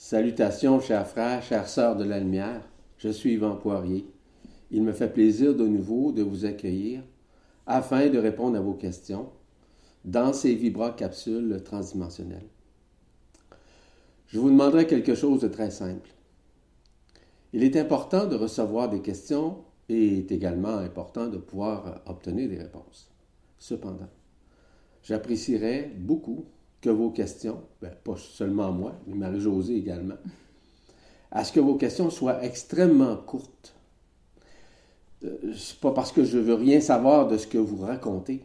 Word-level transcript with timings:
Salutations, 0.00 0.78
chers 0.78 1.08
frères, 1.08 1.42
chères 1.42 1.68
sœurs 1.68 1.96
de 1.96 2.04
la 2.04 2.20
lumière. 2.20 2.62
Je 2.98 3.08
suis 3.08 3.32
Yvan 3.32 3.56
Poirier. 3.56 4.06
Il 4.70 4.84
me 4.84 4.92
fait 4.92 5.12
plaisir 5.12 5.56
de 5.56 5.66
nouveau 5.66 6.12
de 6.12 6.22
vous 6.22 6.44
accueillir 6.44 7.02
afin 7.66 8.08
de 8.08 8.16
répondre 8.16 8.56
à 8.56 8.60
vos 8.60 8.74
questions 8.74 9.28
dans 10.04 10.32
ces 10.32 10.54
Vibra 10.54 10.92
capsules 10.92 11.62
transdimensionnelles. 11.64 12.46
Je 14.28 14.38
vous 14.38 14.50
demanderai 14.50 14.86
quelque 14.86 15.16
chose 15.16 15.40
de 15.40 15.48
très 15.48 15.72
simple. 15.72 16.10
Il 17.52 17.64
est 17.64 17.76
important 17.76 18.26
de 18.26 18.36
recevoir 18.36 18.88
des 18.88 19.02
questions 19.02 19.64
et 19.88 20.18
est 20.18 20.30
également 20.30 20.76
important 20.76 21.26
de 21.26 21.38
pouvoir 21.38 22.02
obtenir 22.06 22.48
des 22.48 22.58
réponses. 22.58 23.10
Cependant, 23.58 24.10
j'apprécierais 25.02 25.90
beaucoup 25.92 26.44
que 26.80 26.90
vos 26.90 27.10
questions, 27.10 27.62
ben, 27.82 27.92
pas 28.04 28.16
seulement 28.16 28.72
moi, 28.72 28.94
mais 29.06 29.14
Marie-Josée 29.14 29.76
également, 29.76 30.16
à 31.30 31.44
ce 31.44 31.52
que 31.52 31.60
vos 31.60 31.74
questions 31.74 32.10
soient 32.10 32.42
extrêmement 32.44 33.16
courtes. 33.16 33.74
Euh, 35.24 35.52
c'est 35.54 35.80
pas 35.80 35.92
parce 35.92 36.12
que 36.12 36.24
je 36.24 36.38
veux 36.38 36.54
rien 36.54 36.80
savoir 36.80 37.26
de 37.26 37.36
ce 37.36 37.46
que 37.46 37.58
vous 37.58 37.78
racontez, 37.78 38.44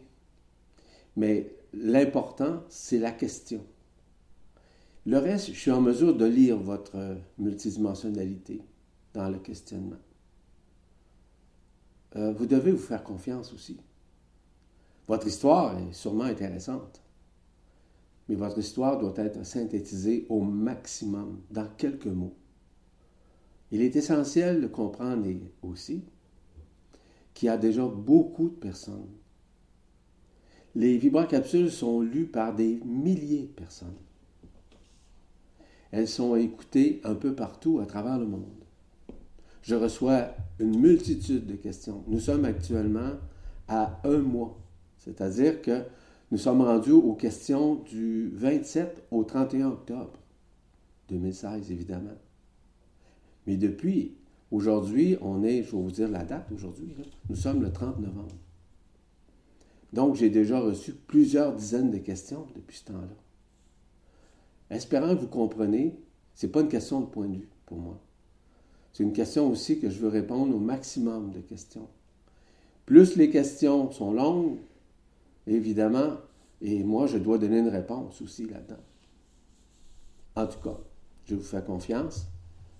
mais 1.15 1.55
l'important, 1.73 2.63
c'est 2.69 2.99
la 2.99 3.11
question. 3.11 3.61
Le 5.05 5.17
reste, 5.17 5.47
je 5.47 5.59
suis 5.59 5.71
en 5.71 5.81
mesure 5.81 6.15
de 6.15 6.25
lire 6.25 6.57
votre 6.57 7.17
multidimensionnalité 7.37 8.61
dans 9.13 9.29
le 9.29 9.37
questionnement. 9.37 9.97
Euh, 12.15 12.31
vous 12.31 12.45
devez 12.45 12.71
vous 12.71 12.77
faire 12.77 13.03
confiance 13.03 13.53
aussi. 13.53 13.77
Votre 15.07 15.27
histoire 15.27 15.77
est 15.77 15.93
sûrement 15.93 16.23
intéressante 16.23 17.02
mais 18.27 18.35
votre 18.35 18.59
histoire 18.59 18.97
doit 18.99 19.13
être 19.17 19.45
synthétisée 19.45 20.25
au 20.29 20.41
maximum 20.41 21.41
dans 21.51 21.67
quelques 21.77 22.05
mots. 22.05 22.35
Il 23.71 23.81
est 23.81 23.95
essentiel 23.95 24.61
de 24.61 24.67
comprendre 24.67 25.27
aussi 25.61 26.03
qu'il 27.33 27.47
y 27.47 27.49
a 27.49 27.57
déjà 27.57 27.85
beaucoup 27.85 28.49
de 28.49 28.55
personnes. 28.55 29.07
Les 30.75 30.97
vibracapsules 30.97 31.71
sont 31.71 32.01
lues 32.01 32.25
par 32.25 32.55
des 32.55 32.79
milliers 32.85 33.43
de 33.43 33.61
personnes. 33.61 33.97
Elles 35.91 36.07
sont 36.07 36.35
écoutées 36.35 37.01
un 37.03 37.15
peu 37.15 37.35
partout 37.35 37.79
à 37.79 37.85
travers 37.85 38.17
le 38.17 38.25
monde. 38.25 38.45
Je 39.61 39.75
reçois 39.75 40.35
une 40.59 40.79
multitude 40.79 41.45
de 41.45 41.55
questions. 41.55 42.03
Nous 42.07 42.19
sommes 42.19 42.45
actuellement 42.45 43.11
à 43.67 44.01
un 44.03 44.17
mois, 44.17 44.59
c'est-à-dire 44.97 45.61
que 45.61 45.83
nous 46.33 46.39
sommes 46.39 46.63
rendus 46.63 46.89
aux 46.89 47.13
questions 47.13 47.75
du 47.75 48.31
27 48.33 49.03
au 49.11 49.23
31 49.23 49.67
octobre 49.67 50.17
2016, 51.09 51.69
évidemment. 51.69 52.17
Mais 53.45 53.55
depuis 53.55 54.15
aujourd'hui, 54.49 55.15
on 55.21 55.43
est, 55.43 55.61
je 55.61 55.75
vais 55.75 55.83
vous 55.83 55.91
dire 55.91 56.09
la 56.09 56.23
date 56.23 56.51
aujourd'hui, 56.51 56.95
nous 57.29 57.35
sommes 57.35 57.61
le 57.61 57.71
30 57.71 57.99
novembre. 57.99 58.35
Donc, 59.93 60.15
j'ai 60.15 60.31
déjà 60.31 60.59
reçu 60.59 60.93
plusieurs 60.93 61.53
dizaines 61.53 61.91
de 61.91 61.99
questions 61.99 62.47
depuis 62.55 62.77
ce 62.77 62.85
temps-là. 62.85 63.15
Espérant 64.75 65.15
que 65.15 65.21
vous 65.21 65.27
comprenez, 65.27 65.99
ce 66.33 66.47
n'est 66.47 66.51
pas 66.51 66.61
une 66.61 66.67
question 66.67 67.01
de 67.01 67.05
point 67.05 67.27
de 67.27 67.35
vue 67.35 67.49
pour 67.67 67.77
moi. 67.77 67.99
C'est 68.91 69.03
une 69.03 69.13
question 69.13 69.51
aussi 69.51 69.79
que 69.79 69.91
je 69.91 69.99
veux 69.99 70.09
répondre 70.09 70.55
au 70.55 70.59
maximum 70.59 71.29
de 71.29 71.41
questions. 71.41 71.87
Plus 72.87 73.17
les 73.17 73.29
questions 73.29 73.91
sont 73.91 74.13
longues, 74.13 74.57
évidemment, 75.47 76.17
et 76.61 76.83
moi, 76.83 77.07
je 77.07 77.17
dois 77.17 77.37
donner 77.37 77.59
une 77.59 77.69
réponse 77.69 78.21
aussi 78.21 78.45
là-dedans. 78.45 78.81
En 80.35 80.47
tout 80.47 80.59
cas, 80.59 80.79
je 81.25 81.35
vous 81.35 81.43
fais 81.43 81.61
confiance. 81.61 82.27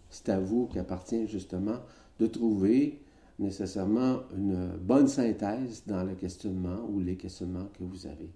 C'est 0.09 0.29
à 0.29 0.39
vous 0.39 0.67
qu'appartient 0.67 1.27
justement 1.27 1.79
de 2.19 2.27
trouver 2.27 3.01
nécessairement 3.39 4.19
une 4.35 4.77
bonne 4.77 5.07
synthèse 5.07 5.83
dans 5.85 6.03
le 6.03 6.15
questionnement 6.15 6.85
ou 6.89 6.99
les 6.99 7.15
questionnements 7.15 7.69
que 7.77 7.83
vous 7.83 8.07
avez. 8.07 8.29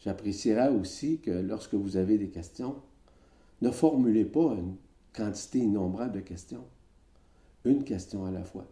J'apprécierais 0.00 0.68
aussi 0.68 1.18
que 1.18 1.30
lorsque 1.30 1.74
vous 1.74 1.96
avez 1.96 2.18
des 2.18 2.28
questions, 2.28 2.76
ne 3.60 3.70
formulez 3.70 4.24
pas 4.24 4.54
une 4.54 4.76
quantité 5.12 5.58
innombrable 5.58 6.12
de 6.12 6.20
questions. 6.20 6.64
Une 7.64 7.82
question 7.82 8.24
à 8.24 8.30
la 8.30 8.44
fois. 8.44 8.66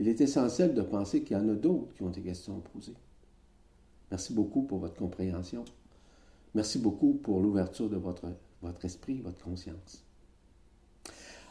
Il 0.00 0.08
est 0.08 0.20
essentiel 0.20 0.74
de 0.74 0.82
penser 0.82 1.22
qu'il 1.22 1.36
y 1.36 1.40
en 1.40 1.48
a 1.48 1.54
d'autres 1.54 1.94
qui 1.94 2.02
ont 2.02 2.10
des 2.10 2.22
questions 2.22 2.58
à 2.58 2.68
poser. 2.70 2.94
Merci 4.10 4.32
beaucoup 4.32 4.62
pour 4.62 4.78
votre 4.78 4.96
compréhension. 4.96 5.64
Merci 6.54 6.78
beaucoup 6.78 7.14
pour 7.14 7.40
l'ouverture 7.40 7.88
de 7.88 7.96
votre, 7.96 8.26
votre 8.62 8.84
esprit, 8.84 9.20
votre 9.20 9.42
conscience. 9.42 10.04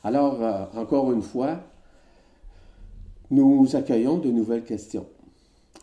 Alors, 0.04 0.44
euh, 0.44 0.66
encore 0.74 1.12
une 1.12 1.22
fois, 1.22 1.64
nous 3.32 3.76
accueillons 3.76 4.18
de 4.18 4.32
nouvelles 4.32 4.64
questions. 4.64 5.08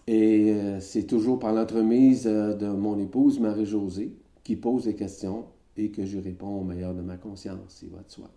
Et 0.06 0.52
euh, 0.52 0.80
c'est 0.80 1.04
toujours 1.04 1.38
par 1.38 1.52
l'entremise 1.52 2.26
euh, 2.26 2.54
de 2.54 2.68
mon 2.68 2.98
épouse 2.98 3.40
Marie-Josée 3.40 4.16
qui 4.44 4.56
pose 4.56 4.84
des 4.84 4.94
questions 4.94 5.46
et 5.76 5.90
que 5.90 6.06
je 6.06 6.18
réponds 6.18 6.60
au 6.60 6.64
meilleur 6.64 6.94
de 6.94 7.02
ma 7.02 7.16
conscience, 7.16 7.82
et 7.82 7.88
votre 7.88 8.10
soi. 8.10 8.30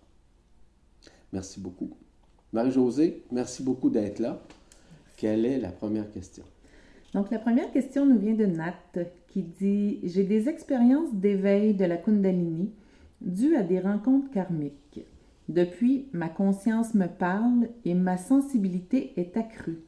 Merci 1.32 1.60
beaucoup. 1.60 1.92
Marie-Josée, 2.52 3.24
merci 3.32 3.64
beaucoup 3.64 3.90
d'être 3.90 4.20
là. 4.20 4.42
Quelle 5.16 5.46
est 5.46 5.60
la 5.60 5.72
première 5.72 6.10
question? 6.12 6.44
Donc, 7.14 7.32
la 7.32 7.40
première 7.40 7.72
question 7.72 8.06
nous 8.06 8.20
vient 8.20 8.36
de 8.36 8.46
Nat 8.46 8.74
qui 9.28 9.42
dit 9.42 10.00
J'ai 10.04 10.24
des 10.24 10.48
expériences 10.50 11.14
d'éveil 11.14 11.74
de 11.74 11.86
la 11.86 11.98
Kundalini 11.98 12.72
dues 13.22 13.56
à 13.56 13.64
des 13.64 13.80
rencontres 13.80 14.32
karmiques. 14.32 15.06
Depuis, 15.48 16.08
ma 16.14 16.30
conscience 16.30 16.94
me 16.94 17.08
parle 17.08 17.70
et 17.84 17.96
ma 17.96 18.18
sensibilité 18.18 19.14
est 19.18 19.36
accrue. 19.36 19.80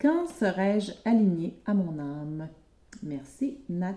Quand 0.00 0.26
serai-je 0.26 0.92
aligné 1.04 1.54
à 1.66 1.74
mon 1.74 1.98
âme 1.98 2.48
Merci, 3.02 3.58
Nat. 3.68 3.96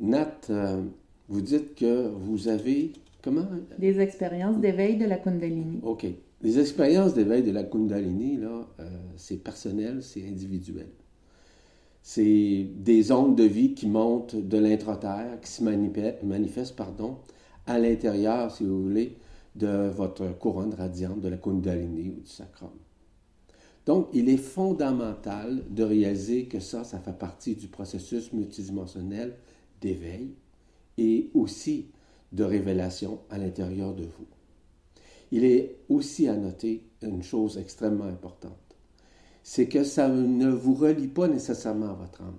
Nat, 0.00 0.40
euh, 0.50 0.82
vous 1.28 1.40
dites 1.40 1.74
que 1.74 2.08
vous 2.08 2.48
avez 2.48 2.92
comment? 3.22 3.46
Des 3.78 4.00
expériences 4.00 4.58
d'éveil 4.58 4.96
de 4.96 5.04
la 5.04 5.16
Kundalini. 5.16 5.80
OK. 5.82 6.06
Les 6.44 6.58
expériences 6.58 7.14
d'éveil 7.14 7.42
de 7.42 7.50
la 7.50 7.64
Kundalini, 7.64 8.36
là, 8.36 8.68
euh, 8.78 8.84
c'est 9.16 9.38
personnel, 9.38 10.02
c'est 10.02 10.28
individuel. 10.28 10.90
C'est 12.02 12.68
des 12.76 13.12
ondes 13.12 13.34
de 13.34 13.44
vie 13.44 13.72
qui 13.72 13.88
montent 13.88 14.36
de 14.36 14.58
l'intraterre, 14.58 15.40
qui 15.40 15.50
se 15.50 15.64
manifestent 15.64 16.76
pardon, 16.76 17.16
à 17.66 17.78
l'intérieur, 17.78 18.54
si 18.54 18.64
vous 18.64 18.82
voulez, 18.82 19.16
de 19.56 19.88
votre 19.88 20.36
couronne 20.38 20.74
radiante, 20.74 21.22
de 21.22 21.28
la 21.28 21.38
Kundalini 21.38 22.10
ou 22.10 22.20
du 22.20 22.30
sacrum. 22.30 22.68
Donc, 23.86 24.08
il 24.12 24.28
est 24.28 24.36
fondamental 24.36 25.62
de 25.70 25.82
réaliser 25.82 26.44
que 26.44 26.60
ça, 26.60 26.84
ça 26.84 26.98
fait 26.98 27.18
partie 27.18 27.54
du 27.54 27.68
processus 27.68 28.34
multidimensionnel 28.34 29.34
d'éveil 29.80 30.34
et 30.98 31.30
aussi 31.32 31.86
de 32.32 32.44
révélation 32.44 33.20
à 33.30 33.38
l'intérieur 33.38 33.94
de 33.94 34.02
vous. 34.02 34.26
Il 35.34 35.44
est 35.44 35.78
aussi 35.88 36.28
à 36.28 36.36
noter 36.36 36.84
une 37.02 37.24
chose 37.24 37.58
extrêmement 37.58 38.04
importante. 38.04 38.76
C'est 39.42 39.66
que 39.66 39.82
ça 39.82 40.08
ne 40.08 40.48
vous 40.48 40.74
relie 40.74 41.08
pas 41.08 41.26
nécessairement 41.26 41.90
à 41.90 41.94
votre 41.94 42.22
âme. 42.22 42.38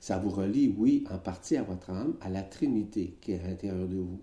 Ça 0.00 0.18
vous 0.18 0.30
relie, 0.30 0.74
oui, 0.76 1.04
en 1.08 1.18
partie 1.18 1.56
à 1.56 1.62
votre 1.62 1.90
âme, 1.90 2.16
à 2.20 2.28
la 2.28 2.42
Trinité 2.42 3.16
qui 3.20 3.30
est 3.30 3.38
à 3.38 3.46
l'intérieur 3.46 3.86
de 3.86 3.98
vous. 3.98 4.20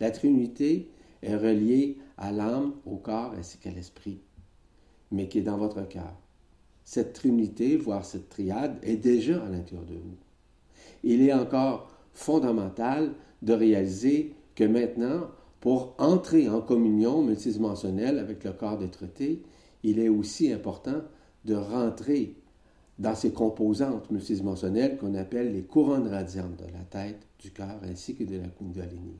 La 0.00 0.10
Trinité 0.10 0.88
est 1.20 1.36
reliée 1.36 1.98
à 2.16 2.32
l'âme, 2.32 2.76
au 2.86 2.96
corps 2.96 3.34
ainsi 3.36 3.58
qu'à 3.58 3.72
l'esprit, 3.72 4.22
mais 5.10 5.28
qui 5.28 5.40
est 5.40 5.42
dans 5.42 5.58
votre 5.58 5.86
cœur. 5.86 6.16
Cette 6.86 7.12
Trinité, 7.12 7.76
voire 7.76 8.06
cette 8.06 8.30
triade, 8.30 8.78
est 8.82 8.96
déjà 8.96 9.44
à 9.44 9.50
l'intérieur 9.50 9.84
de 9.84 9.96
vous. 9.96 10.16
Il 11.02 11.20
est 11.20 11.34
encore 11.34 11.92
fondamental 12.14 13.12
de 13.42 13.52
réaliser 13.52 14.32
que 14.54 14.64
maintenant, 14.64 15.28
pour 15.64 15.94
entrer 15.96 16.46
en 16.50 16.60
communion 16.60 17.22
multidimensionnelle 17.22 18.18
avec 18.18 18.44
le 18.44 18.52
corps 18.52 18.76
des 18.76 18.90
traités, 18.90 19.40
il 19.82 19.98
est 19.98 20.10
aussi 20.10 20.52
important 20.52 21.00
de 21.46 21.54
rentrer 21.54 22.36
dans 22.98 23.14
ces 23.14 23.32
composantes 23.32 24.10
multidimensionnelles 24.10 24.98
qu'on 24.98 25.14
appelle 25.14 25.54
les 25.54 25.62
couronnes 25.62 26.08
radiantes 26.08 26.58
de 26.58 26.70
la 26.70 26.84
tête, 26.90 27.26
du 27.38 27.50
cœur 27.50 27.80
ainsi 27.82 28.14
que 28.14 28.24
de 28.24 28.36
la 28.36 28.48
Kundalini. 28.48 29.16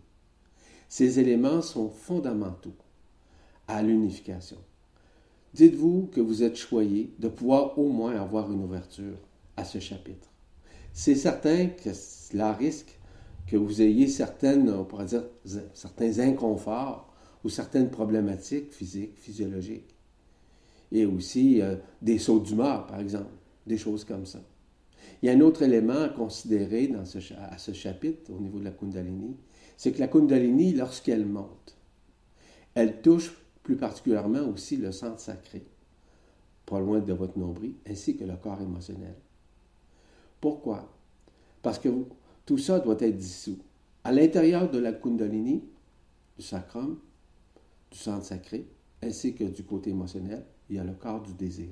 Ces 0.87 1.19
éléments 1.19 1.63
sont 1.63 1.89
fondamentaux 1.89 2.77
à 3.67 3.83
l'unification. 3.83 4.59
Dites-vous 5.55 6.11
que 6.13 6.21
vous 6.21 6.43
êtes 6.43 6.57
choyé 6.57 7.15
de 7.21 7.29
pouvoir 7.29 7.79
au 7.79 7.89
moins 7.89 8.21
avoir 8.21 8.53
une 8.53 8.65
ouverture 8.65 9.17
à 9.57 9.65
ce 9.65 9.79
chapitre. 9.79 10.29
C'est 10.93 11.15
certain 11.15 11.69
que 11.69 11.95
cela 11.95 12.53
risque 12.53 12.99
que 13.47 13.57
vous 13.57 13.83
ayez 13.83 14.09
certaines, 14.09 14.71
on 14.71 14.85
pourrait 14.85 15.07
dire, 15.07 15.25
certains 15.75 16.19
inconforts 16.19 17.13
ou 17.45 17.49
certaines 17.49 17.91
problématiques 17.91 18.73
physiques, 18.73 19.19
physiologiques. 19.19 19.95
Et 20.93 21.05
aussi 21.07 21.61
euh, 21.61 21.77
des 22.01 22.19
sauts 22.19 22.41
d'humeur, 22.41 22.87
par 22.87 23.01
exemple, 23.01 23.33
des 23.67 23.79
choses 23.79 24.05
comme 24.05 24.27
ça. 24.27 24.41
Il 25.23 25.27
y 25.27 25.29
a 25.29 25.33
un 25.33 25.41
autre 25.41 25.63
élément 25.63 26.03
à 26.03 26.09
considérer 26.09 26.91
à 26.95 27.59
ce 27.59 27.73
chapitre 27.73 28.33
au 28.33 28.41
niveau 28.41 28.59
de 28.59 28.65
la 28.65 28.71
Kundalini, 28.71 29.37
c'est 29.77 29.93
que 29.93 30.01
la 30.01 30.09
Kundalini, 30.09 30.73
lorsqu'elle 30.73 31.27
monte, 31.27 31.77
elle 32.75 33.01
touche 33.01 33.35
plus 33.63 33.77
particulièrement 33.77 34.47
aussi 34.49 34.77
le 34.77 34.93
centre 34.93 35.21
sacré, 35.21 35.65
pas 36.67 36.81
loin 36.81 37.01
de 37.01 37.13
votre 37.13 37.39
nombril, 37.39 37.75
ainsi 37.89 38.17
que 38.17 38.25
le 38.25 38.37
corps 38.37 38.61
émotionnel. 38.61 39.15
Pourquoi? 40.41 40.93
Parce 41.63 41.79
que 41.79 41.89
tout 42.47 42.59
ça 42.59 42.81
doit 42.81 42.97
être 43.01 43.17
dissous. 43.17 43.59
À 44.03 44.13
l'intérieur 44.13 44.71
de 44.71 44.79
la 44.79 44.93
Kundalini, 44.93 45.65
du 46.37 46.43
sacrum, 46.43 46.99
du 47.91 47.99
centre 47.99 48.25
sacré, 48.25 48.69
ainsi 49.03 49.35
que 49.35 49.45
du 49.45 49.65
côté 49.65 49.91
émotionnel, 49.91 50.45
il 50.69 50.77
y 50.77 50.79
a 50.79 50.85
le 50.85 50.95
corps 50.95 51.23
du 51.23 51.33
désir. 51.33 51.71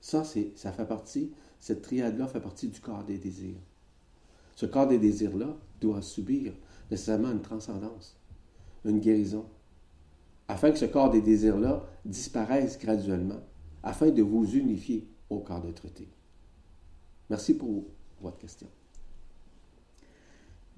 Ça, 0.00 0.24
c'est, 0.24 0.52
ça 0.56 0.72
fait 0.72 0.86
partie, 0.86 1.32
cette 1.58 1.82
triade-là 1.82 2.26
fait 2.26 2.40
partie 2.40 2.68
du 2.68 2.80
corps 2.80 3.04
des 3.04 3.18
désirs. 3.18 3.60
Ce 4.56 4.66
corps 4.66 4.88
des 4.88 4.98
désirs-là 4.98 5.56
doit 5.80 6.02
subir 6.02 6.52
nécessairement 6.90 7.30
une 7.30 7.42
transcendance, 7.42 8.16
une 8.84 9.00
guérison, 9.00 9.46
afin 10.48 10.70
que 10.70 10.78
ce 10.78 10.84
corps 10.84 11.10
des 11.10 11.20
désirs-là 11.20 11.84
disparaisse 12.04 12.78
graduellement, 12.78 13.40
afin 13.82 14.10
de 14.10 14.22
vous 14.22 14.44
unifier 14.54 15.08
au 15.28 15.38
corps 15.40 15.62
de 15.62 15.70
traité. 15.70 16.08
Merci 17.28 17.54
pour 17.54 17.84
votre 18.20 18.38
question. 18.38 18.68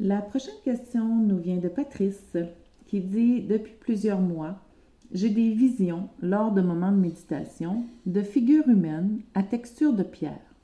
La 0.05 0.21
prochaine 0.21 0.59
question 0.65 1.15
nous 1.15 1.39
vient 1.39 1.59
de 1.59 1.69
Patrice 1.69 2.37
qui 2.87 2.99
dit 2.99 3.41
Depuis 3.41 3.75
plusieurs 3.79 4.21
mois, 4.21 4.59
j'ai 5.13 5.31
des 5.31 5.53
visions 5.53 6.09
lors 6.21 6.51
de 6.51 6.61
moments 6.61 6.91
de 6.91 6.97
méditation 6.97 7.85
de 8.05 8.21
figures 8.21 8.69
humaines 8.69 9.21
à 9.37 9.45
texture 9.45 9.93
de 9.93 10.03
pierre. 10.03 10.57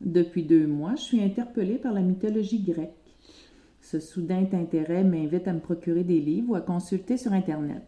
Depuis 0.00 0.42
deux 0.42 0.66
mois, 0.66 0.94
je 0.94 1.02
suis 1.02 1.22
interpellée 1.22 1.76
par 1.76 1.92
la 1.92 2.00
mythologie 2.00 2.62
grecque. 2.62 2.94
Ce 3.82 4.00
soudain 4.00 4.46
intérêt 4.50 5.04
m'invite 5.04 5.48
à 5.48 5.52
me 5.52 5.60
procurer 5.60 6.02
des 6.02 6.20
livres 6.20 6.52
ou 6.52 6.54
à 6.54 6.62
consulter 6.62 7.18
sur 7.18 7.34
Internet. 7.34 7.84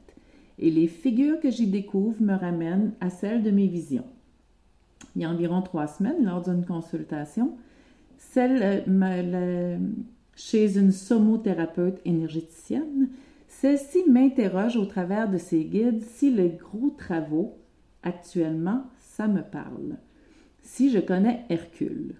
Et 0.58 0.70
les 0.70 0.86
figures 0.86 1.40
que 1.40 1.50
j'y 1.50 1.68
découvre 1.68 2.20
me 2.20 2.34
ramènent 2.34 2.92
à 3.00 3.08
celles 3.08 3.42
de 3.42 3.50
mes 3.50 3.68
visions. 3.68 4.04
Il 5.16 5.22
y 5.22 5.24
a 5.24 5.30
environ 5.30 5.62
trois 5.62 5.86
semaines, 5.86 6.26
lors 6.26 6.42
d'une 6.42 6.66
consultation, 6.66 7.56
celle 8.18 8.84
euh, 8.86 9.78
chez 10.38 10.78
une 10.78 10.92
somothérapeute 10.92 12.00
énergéticienne, 12.04 13.08
celle-ci 13.48 14.04
m'interroge 14.08 14.76
au 14.76 14.84
travers 14.84 15.28
de 15.28 15.36
ses 15.36 15.64
guides 15.64 16.00
si 16.00 16.30
les 16.30 16.50
gros 16.50 16.90
travaux, 16.96 17.58
actuellement, 18.04 18.84
ça 19.00 19.26
me 19.26 19.42
parle. 19.42 19.96
Si 20.62 20.90
je 20.90 21.00
connais 21.00 21.44
Hercule. 21.48 22.14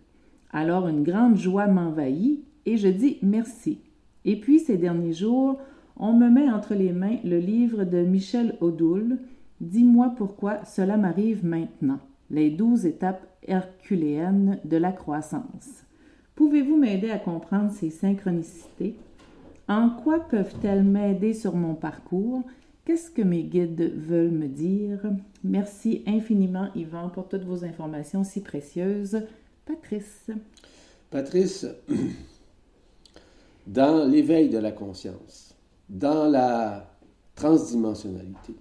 Alors 0.50 0.88
une 0.88 1.04
grande 1.04 1.36
joie 1.36 1.68
m'envahit 1.68 2.42
et 2.66 2.76
je 2.76 2.88
dis 2.88 3.18
merci. 3.22 3.78
Et 4.24 4.40
puis 4.40 4.58
ces 4.58 4.78
derniers 4.78 5.12
jours, 5.12 5.60
on 5.96 6.12
me 6.12 6.28
met 6.28 6.50
entre 6.50 6.74
les 6.74 6.92
mains 6.92 7.18
le 7.22 7.38
livre 7.38 7.84
de 7.84 8.02
Michel 8.02 8.56
Odoul, 8.60 9.18
Dis-moi 9.60 10.14
pourquoi 10.16 10.64
cela 10.64 10.96
m'arrive 10.96 11.44
maintenant. 11.44 11.98
Les 12.30 12.50
douze 12.50 12.86
étapes 12.86 13.26
herculéennes 13.46 14.60
de 14.64 14.76
la 14.76 14.92
croissance. 14.92 15.84
Pouvez-vous 16.38 16.76
m'aider 16.76 17.10
à 17.10 17.18
comprendre 17.18 17.72
ces 17.72 17.90
synchronicités? 17.90 18.94
En 19.66 19.90
quoi 19.90 20.20
peuvent-elles 20.20 20.84
m'aider 20.84 21.34
sur 21.34 21.56
mon 21.56 21.74
parcours? 21.74 22.44
Qu'est-ce 22.84 23.10
que 23.10 23.22
mes 23.22 23.42
guides 23.42 23.92
veulent 23.96 24.30
me 24.30 24.46
dire? 24.46 25.00
Merci 25.42 26.04
infiniment, 26.06 26.68
Yvan, 26.76 27.08
pour 27.08 27.26
toutes 27.26 27.42
vos 27.42 27.64
informations 27.64 28.22
si 28.22 28.40
précieuses. 28.40 29.20
Patrice. 29.66 30.30
Patrice, 31.10 31.66
dans 33.66 34.08
l'éveil 34.08 34.48
de 34.48 34.58
la 34.58 34.70
conscience, 34.70 35.56
dans 35.88 36.28
la 36.28 36.88
transdimensionnalité, 37.34 38.54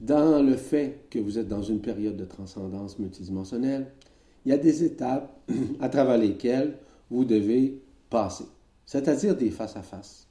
dans 0.00 0.42
le 0.42 0.56
fait 0.56 1.04
que 1.10 1.18
vous 1.18 1.38
êtes 1.38 1.48
dans 1.48 1.62
une 1.62 1.82
période 1.82 2.16
de 2.16 2.24
transcendance 2.24 2.98
multidimensionnelle, 2.98 3.92
il 4.44 4.50
y 4.50 4.54
a 4.54 4.58
des 4.58 4.84
étapes 4.84 5.38
à 5.80 5.88
travers 5.88 6.18
lesquelles 6.18 6.78
vous 7.10 7.24
devez 7.24 7.80
passer, 8.10 8.44
c'est-à-dire 8.86 9.36
des 9.36 9.50
face-à-face. 9.50 10.26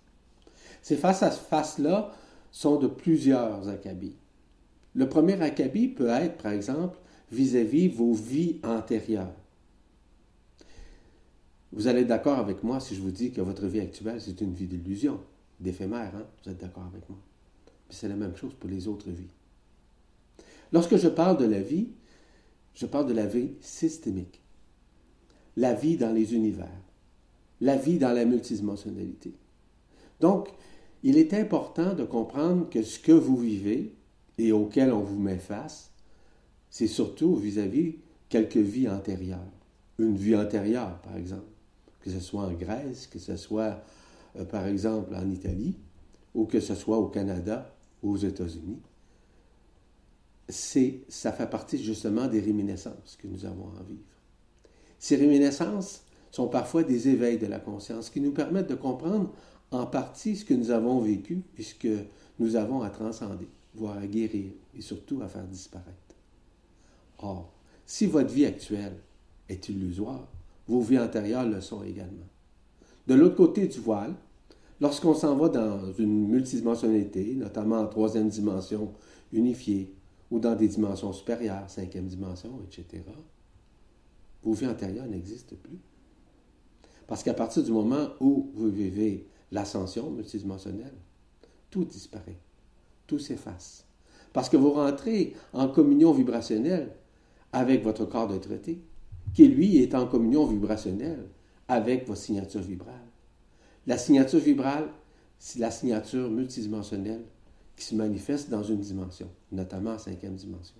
Ces 0.81 0.97
face-à-face-là 0.97 2.11
sont 2.51 2.77
de 2.77 2.87
plusieurs 2.87 3.67
acabis. 3.69 4.15
Le 4.95 5.09
premier 5.09 5.41
acabit 5.41 5.87
peut 5.87 6.09
être, 6.09 6.41
par 6.43 6.51
exemple, 6.51 6.97
vis-à-vis 7.31 7.87
vos 7.87 8.13
vies 8.13 8.59
antérieures. 8.63 9.33
Vous 11.71 11.87
allez 11.87 12.01
être 12.01 12.07
d'accord 12.07 12.37
avec 12.37 12.63
moi 12.63 12.79
si 12.79 12.95
je 12.95 13.01
vous 13.01 13.11
dis 13.11 13.31
que 13.31 13.41
votre 13.41 13.65
vie 13.65 13.79
actuelle, 13.79 14.21
c'est 14.21 14.41
une 14.41 14.53
vie 14.53 14.67
d'illusion, 14.67 15.19
d'éphémère, 15.59 16.13
hein? 16.15 16.25
Vous 16.43 16.51
êtes 16.51 16.61
d'accord 16.61 16.85
avec 16.91 17.09
moi? 17.09 17.17
c'est 17.93 18.07
la 18.07 18.15
même 18.15 18.35
chose 18.35 18.53
pour 18.59 18.69
les 18.69 18.87
autres 18.87 19.09
vies. 19.09 19.29
Lorsque 20.71 20.97
je 20.97 21.07
parle 21.07 21.37
de 21.37 21.45
la 21.45 21.61
vie, 21.61 21.89
je 22.73 22.85
parle 22.85 23.07
de 23.07 23.13
la 23.13 23.25
vie 23.25 23.51
systémique, 23.61 24.41
la 25.55 25.73
vie 25.73 25.97
dans 25.97 26.11
les 26.11 26.33
univers, 26.33 26.81
la 27.61 27.75
vie 27.75 27.99
dans 27.99 28.13
la 28.13 28.25
multidimensionnalité. 28.25 29.33
Donc, 30.19 30.49
il 31.03 31.17
est 31.17 31.33
important 31.33 31.93
de 31.93 32.03
comprendre 32.03 32.69
que 32.69 32.81
ce 32.81 32.99
que 32.99 33.11
vous 33.11 33.37
vivez 33.37 33.93
et 34.37 34.51
auquel 34.51 34.91
on 34.91 35.01
vous 35.01 35.19
met 35.19 35.37
face, 35.37 35.91
c'est 36.69 36.87
surtout 36.87 37.35
vis-à-vis 37.35 37.97
quelques 38.29 38.57
vies 38.57 38.89
antérieures. 38.89 39.39
Une 39.99 40.15
vie 40.15 40.35
antérieure, 40.35 40.99
par 41.01 41.17
exemple, 41.17 41.43
que 42.01 42.09
ce 42.09 42.19
soit 42.19 42.43
en 42.43 42.53
Grèce, 42.53 43.05
que 43.07 43.19
ce 43.19 43.35
soit, 43.35 43.83
euh, 44.37 44.45
par 44.45 44.65
exemple, 44.65 45.13
en 45.13 45.29
Italie, 45.29 45.75
ou 46.33 46.45
que 46.45 46.59
ce 46.59 46.73
soit 46.73 46.97
au 46.97 47.07
Canada 47.07 47.75
aux 48.01 48.17
États-Unis 48.17 48.81
c'est, 50.49 51.01
ça 51.07 51.31
fait 51.31 51.49
partie 51.49 51.81
justement 51.81 52.27
des 52.27 52.39
réminiscences 52.39 53.17
que 53.17 53.27
nous 53.27 53.45
avons 53.45 53.69
à 53.79 53.83
vivre. 53.83 54.01
Ces 54.99 55.15
réminiscences 55.15 56.03
sont 56.31 56.47
parfois 56.47 56.83
des 56.83 57.07
éveils 57.09 57.37
de 57.37 57.45
la 57.45 57.59
conscience 57.59 58.09
qui 58.09 58.19
nous 58.19 58.31
permettent 58.31 58.69
de 58.69 58.75
comprendre 58.75 59.31
en 59.71 59.85
partie 59.85 60.35
ce 60.35 60.45
que 60.45 60.53
nous 60.53 60.71
avons 60.71 60.99
vécu 60.99 61.43
et 61.57 61.63
ce 61.63 61.75
que 61.75 61.99
nous 62.39 62.55
avons 62.55 62.81
à 62.81 62.89
transcender, 62.89 63.47
voire 63.73 63.97
à 63.97 64.07
guérir 64.07 64.51
et 64.75 64.81
surtout 64.81 65.21
à 65.21 65.27
faire 65.27 65.45
disparaître. 65.45 65.97
Or, 67.19 67.51
si 67.85 68.05
votre 68.05 68.33
vie 68.33 68.45
actuelle 68.45 68.97
est 69.49 69.69
illusoire, 69.69 70.27
vos 70.67 70.81
vies 70.81 70.99
antérieures 70.99 71.45
le 71.45 71.61
sont 71.61 71.83
également. 71.83 72.27
De 73.07 73.13
l'autre 73.13 73.35
côté 73.35 73.67
du 73.67 73.79
voile, 73.79 74.13
lorsqu'on 74.79 75.13
s'en 75.13 75.35
va 75.35 75.49
dans 75.49 75.91
une 75.93 76.27
multidimensionnalité, 76.27 77.35
notamment 77.35 77.79
en 77.79 77.87
troisième 77.87 78.29
dimension 78.29 78.93
unifiée, 79.31 79.93
ou 80.33 80.39
dans 80.39 80.55
des 80.55 80.67
dimensions 80.67 81.13
supérieures, 81.13 81.69
cinquième 81.69 82.07
dimension, 82.07 82.59
etc., 82.65 83.03
vos 84.41 84.53
vies 84.53 84.65
antérieures 84.65 85.05
n'existent 85.05 85.55
plus. 85.61 85.77
Parce 87.05 87.21
qu'à 87.21 87.35
partir 87.35 87.61
du 87.61 87.71
moment 87.71 88.07
où 88.19 88.49
vous 88.55 88.71
vivez 88.71 89.27
l'ascension 89.51 90.09
multidimensionnelle, 90.09 90.95
tout 91.69 91.85
disparaît, 91.85 92.39
tout 93.05 93.19
s'efface. 93.19 93.85
Parce 94.33 94.49
que 94.49 94.57
vous 94.57 94.71
rentrez 94.71 95.35
en 95.53 95.67
communion 95.67 96.11
vibrationnelle 96.13 96.95
avec 97.51 97.83
votre 97.83 98.05
corps 98.05 98.27
de 98.27 98.39
traité, 98.39 98.81
qui 99.35 99.47
lui 99.47 99.77
est 99.77 99.93
en 99.93 100.07
communion 100.07 100.47
vibrationnelle 100.47 101.29
avec 101.67 102.07
votre 102.07 102.19
signature 102.19 102.61
vibrale. 102.61 103.05
La 103.85 103.99
signature 103.99 104.39
vibrale, 104.39 104.89
c'est 105.37 105.59
la 105.59 105.69
signature 105.69 106.31
multidimensionnelle 106.31 107.23
qui 107.75 107.85
se 107.85 107.95
manifeste 107.95 108.49
dans 108.49 108.63
une 108.63 108.81
dimension, 108.81 109.29
notamment 109.51 109.91
en 109.91 109.99
cinquième 109.99 110.35
dimension. 110.35 110.75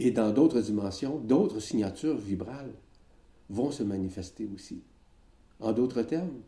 Et 0.00 0.10
dans 0.10 0.32
d'autres 0.32 0.60
dimensions, 0.60 1.18
d'autres 1.18 1.60
signatures 1.60 2.16
vibrales 2.16 2.72
vont 3.48 3.70
se 3.70 3.82
manifester 3.82 4.48
aussi. 4.52 4.82
En 5.60 5.72
d'autres 5.72 6.02
termes, 6.02 6.40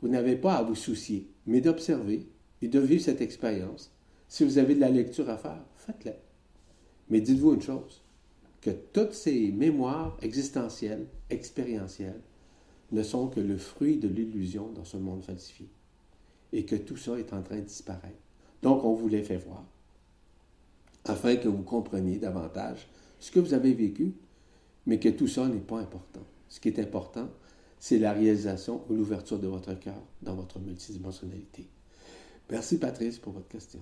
vous 0.00 0.08
n'avez 0.08 0.36
pas 0.36 0.54
à 0.54 0.62
vous 0.62 0.74
soucier, 0.74 1.28
mais 1.46 1.60
d'observer 1.60 2.28
et 2.62 2.68
de 2.68 2.78
vivre 2.78 3.02
cette 3.02 3.20
expérience. 3.20 3.90
Si 4.28 4.44
vous 4.44 4.58
avez 4.58 4.74
de 4.74 4.80
la 4.80 4.90
lecture 4.90 5.28
à 5.30 5.36
faire, 5.36 5.64
faites-la. 5.76 6.12
Mais 7.08 7.20
dites-vous 7.20 7.54
une 7.54 7.62
chose, 7.62 8.02
que 8.60 8.70
toutes 8.70 9.14
ces 9.14 9.50
mémoires 9.52 10.16
existentielles, 10.22 11.06
expérientielles, 11.30 12.20
ne 12.92 13.02
sont 13.02 13.28
que 13.28 13.40
le 13.40 13.56
fruit 13.56 13.96
de 13.96 14.08
l'illusion 14.08 14.70
dans 14.72 14.84
ce 14.84 14.96
monde 14.96 15.22
falsifié. 15.22 15.68
Et 16.52 16.64
que 16.64 16.76
tout 16.76 16.96
ça 16.96 17.18
est 17.18 17.32
en 17.32 17.42
train 17.42 17.56
de 17.56 17.62
disparaître. 17.62 18.25
Donc, 18.62 18.84
on 18.84 18.94
vous 18.94 19.08
les 19.08 19.22
fait 19.22 19.36
voir, 19.36 19.64
afin 21.04 21.36
que 21.36 21.48
vous 21.48 21.62
compreniez 21.62 22.18
davantage 22.18 22.88
ce 23.20 23.30
que 23.30 23.40
vous 23.40 23.54
avez 23.54 23.72
vécu, 23.72 24.14
mais 24.86 24.98
que 24.98 25.08
tout 25.08 25.28
ça 25.28 25.48
n'est 25.48 25.58
pas 25.58 25.78
important. 25.78 26.22
Ce 26.48 26.60
qui 26.60 26.68
est 26.68 26.78
important, 26.78 27.28
c'est 27.78 27.98
la 27.98 28.12
réalisation 28.12 28.82
ou 28.88 28.94
l'ouverture 28.94 29.38
de 29.38 29.46
votre 29.46 29.74
cœur 29.78 30.00
dans 30.22 30.34
votre 30.34 30.58
multidimensionnalité. 30.58 31.66
Merci 32.50 32.78
Patrice 32.78 33.18
pour 33.18 33.32
votre 33.32 33.48
question. 33.48 33.80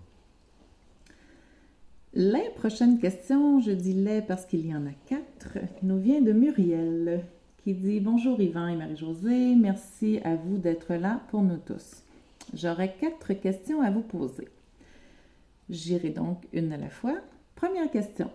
La 2.14 2.38
prochaine 2.56 2.98
question, 2.98 3.60
je 3.60 3.72
dis 3.72 3.92
les 3.92 4.22
parce 4.22 4.46
qu'il 4.46 4.66
y 4.66 4.74
en 4.74 4.86
a 4.86 4.92
quatre, 5.06 5.58
nous 5.82 5.98
vient 5.98 6.20
de 6.20 6.32
Muriel 6.32 7.24
qui 7.64 7.74
dit 7.74 7.98
Bonjour 7.98 8.40
Yvan 8.40 8.68
et 8.68 8.76
Marie-Josée, 8.76 9.56
merci 9.56 10.20
à 10.22 10.36
vous 10.36 10.58
d'être 10.58 10.94
là 10.94 11.22
pour 11.30 11.42
nous 11.42 11.56
tous. 11.56 12.02
J'aurais 12.54 12.94
quatre 13.00 13.32
questions 13.32 13.82
à 13.82 13.90
vous 13.90 14.02
poser. 14.02 14.48
J'irai 15.70 16.10
donc 16.10 16.46
une 16.52 16.72
à 16.72 16.76
la 16.76 16.90
fois. 16.90 17.16
Première 17.54 17.90
question. 17.90 18.30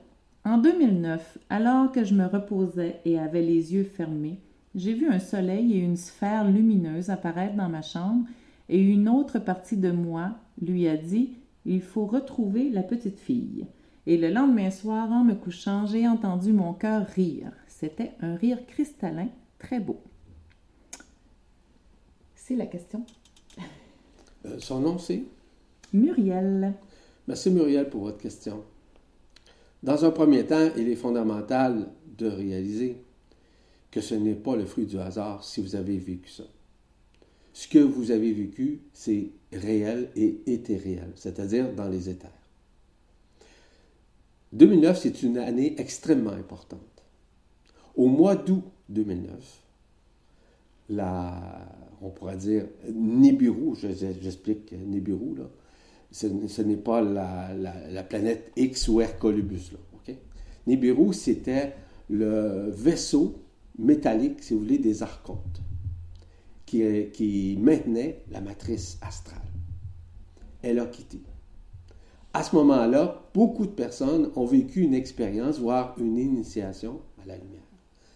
En 0.46 0.58
2009, 0.58 1.38
alors 1.50 1.92
que 1.92 2.04
je 2.04 2.16
me 2.16 2.26
reposais 2.26 3.02
et 3.06 3.20
avais 3.20 3.42
les 3.42 3.74
yeux 3.74 3.84
fermés, 3.84 4.40
j'ai 4.76 4.94
vu 4.94 5.10
un 5.10 5.20
soleil 5.20 5.74
et 5.74 5.80
une 5.80 5.98
sphère 5.98 6.50
lumineuse 6.50 7.10
apparaître 7.10 7.56
dans 7.56 7.70
ma 7.70 7.82
chambre 7.82 8.26
et 8.70 8.80
une 8.80 9.10
autre 9.10 9.40
partie 9.40 9.78
de 9.78 9.92
moi 9.92 10.36
lui 10.62 10.88
a 10.88 10.96
dit 10.96 11.32
Il 11.66 11.82
faut 11.82 12.06
retrouver 12.06 12.70
la 12.70 12.84
petite 12.84 13.20
fille. 13.20 13.66
Et 14.06 14.18
le 14.18 14.30
lendemain 14.30 14.72
soir, 14.72 15.12
en 15.12 15.24
me 15.24 15.36
couchant, 15.36 15.86
j'ai 15.86 16.08
entendu 16.08 16.54
mon 16.54 16.74
cœur 16.74 17.06
rire. 17.08 17.52
C'était 17.68 18.12
un 18.22 18.36
rire 18.36 18.66
cristallin, 18.66 19.28
très 19.60 19.80
beau. 19.80 20.02
C'est 22.36 22.56
la 22.56 22.66
question. 22.66 23.06
Euh, 24.46 24.58
son 24.60 24.80
nom, 24.80 24.98
c'est? 24.98 25.24
Muriel. 25.94 26.74
Merci 27.30 27.52
Muriel 27.52 27.88
pour 27.92 28.02
votre 28.02 28.18
question. 28.18 28.64
Dans 29.84 30.04
un 30.04 30.10
premier 30.10 30.48
temps, 30.48 30.72
il 30.76 30.90
est 30.90 30.96
fondamental 30.96 31.92
de 32.18 32.26
réaliser 32.26 33.04
que 33.92 34.02
ce 34.02 34.16
n'est 34.16 34.34
pas 34.34 34.56
le 34.56 34.66
fruit 34.66 34.88
du 34.88 34.98
hasard 34.98 35.44
si 35.44 35.62
vous 35.62 35.76
avez 35.76 36.00
vécu 36.00 36.28
ça. 36.32 36.46
Ce 37.54 37.68
que 37.68 37.78
vous 37.78 38.10
avez 38.10 38.34
vécu, 38.34 38.82
c'est 38.94 39.28
réel 39.54 40.10
et 40.16 40.40
éthéréel, 40.48 41.12
c'est-à-dire 41.14 41.72
dans 41.72 41.88
les 41.88 42.10
éthers. 42.10 42.32
2009, 44.54 45.00
c'est 45.00 45.22
une 45.22 45.38
année 45.38 45.80
extrêmement 45.80 46.32
importante. 46.32 46.80
Au 47.96 48.08
mois 48.08 48.38
d'août 48.38 48.64
2009, 48.90 49.62
la, 50.90 51.70
on 52.02 52.10
pourrait 52.10 52.38
dire 52.38 52.66
Nibiru, 52.92 53.76
j'explique 53.76 54.72
Nibiru, 54.72 55.36
là, 55.38 55.50
ce, 56.12 56.62
n'est 56.62 56.78
pas 56.78 57.01
la, 57.01 58.04
planète 58.04 58.51
X 58.56 58.88
ou 58.88 59.01
Hercolubus. 59.01 59.72
Là, 59.72 60.13
Nibiru, 60.68 61.13
c'était 61.13 61.74
le 62.10 62.70
vaisseau 62.70 63.44
métallique, 63.78 64.44
si 64.44 64.54
vous 64.54 64.60
voulez, 64.60 64.78
des 64.78 65.01
archontes, 65.01 65.62
qui, 66.66 66.84
qui 67.13 67.58
maintenait 67.60 68.24
la 68.30 68.42
matrice 68.42 69.00
astrale. 69.01 69.42
Elle 70.62 70.80
a 70.80 70.86
quitté. 70.86 71.22
À 72.34 72.44
ce 72.44 72.56
moment-là, 72.58 73.24
beaucoup 73.34 73.66
de 73.66 73.72
personnes 73.72 74.30
ont 74.36 74.46
vécu 74.46 74.82
une 74.82 74.94
expérience, 74.94 75.60
voire 75.60 75.96
une 75.98 76.18
initiation 76.18 77.01
à 77.24 77.25
la 77.25 77.38
lumière. 77.38 77.63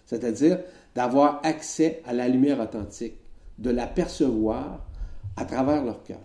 C'est-à-dire 0.05 0.59
d'avoir 0.93 1.39
accès 1.43 2.01
à 2.05 2.13
la 2.13 2.27
lumière 2.27 2.59
authentique, 2.59 3.15
de 3.57 3.71
la 3.71 3.87
percevoir 3.87 4.85
à 5.35 5.45
travers 5.45 5.83
leur 5.83 6.03
cœur. 6.03 6.19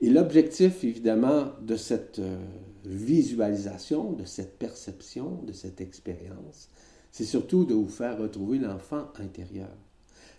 Et 0.00 0.10
l'objectif, 0.10 0.84
évidemment, 0.84 1.52
de 1.62 1.76
cette 1.76 2.18
euh, 2.18 2.36
visualisation, 2.84 4.12
de 4.12 4.24
cette 4.24 4.58
perception, 4.58 5.42
de 5.46 5.52
cette 5.52 5.80
expérience, 5.80 6.68
c'est 7.10 7.24
surtout 7.24 7.64
de 7.64 7.74
vous 7.74 7.88
faire 7.88 8.18
retrouver 8.18 8.58
l'enfant 8.58 9.06
intérieur. 9.18 9.68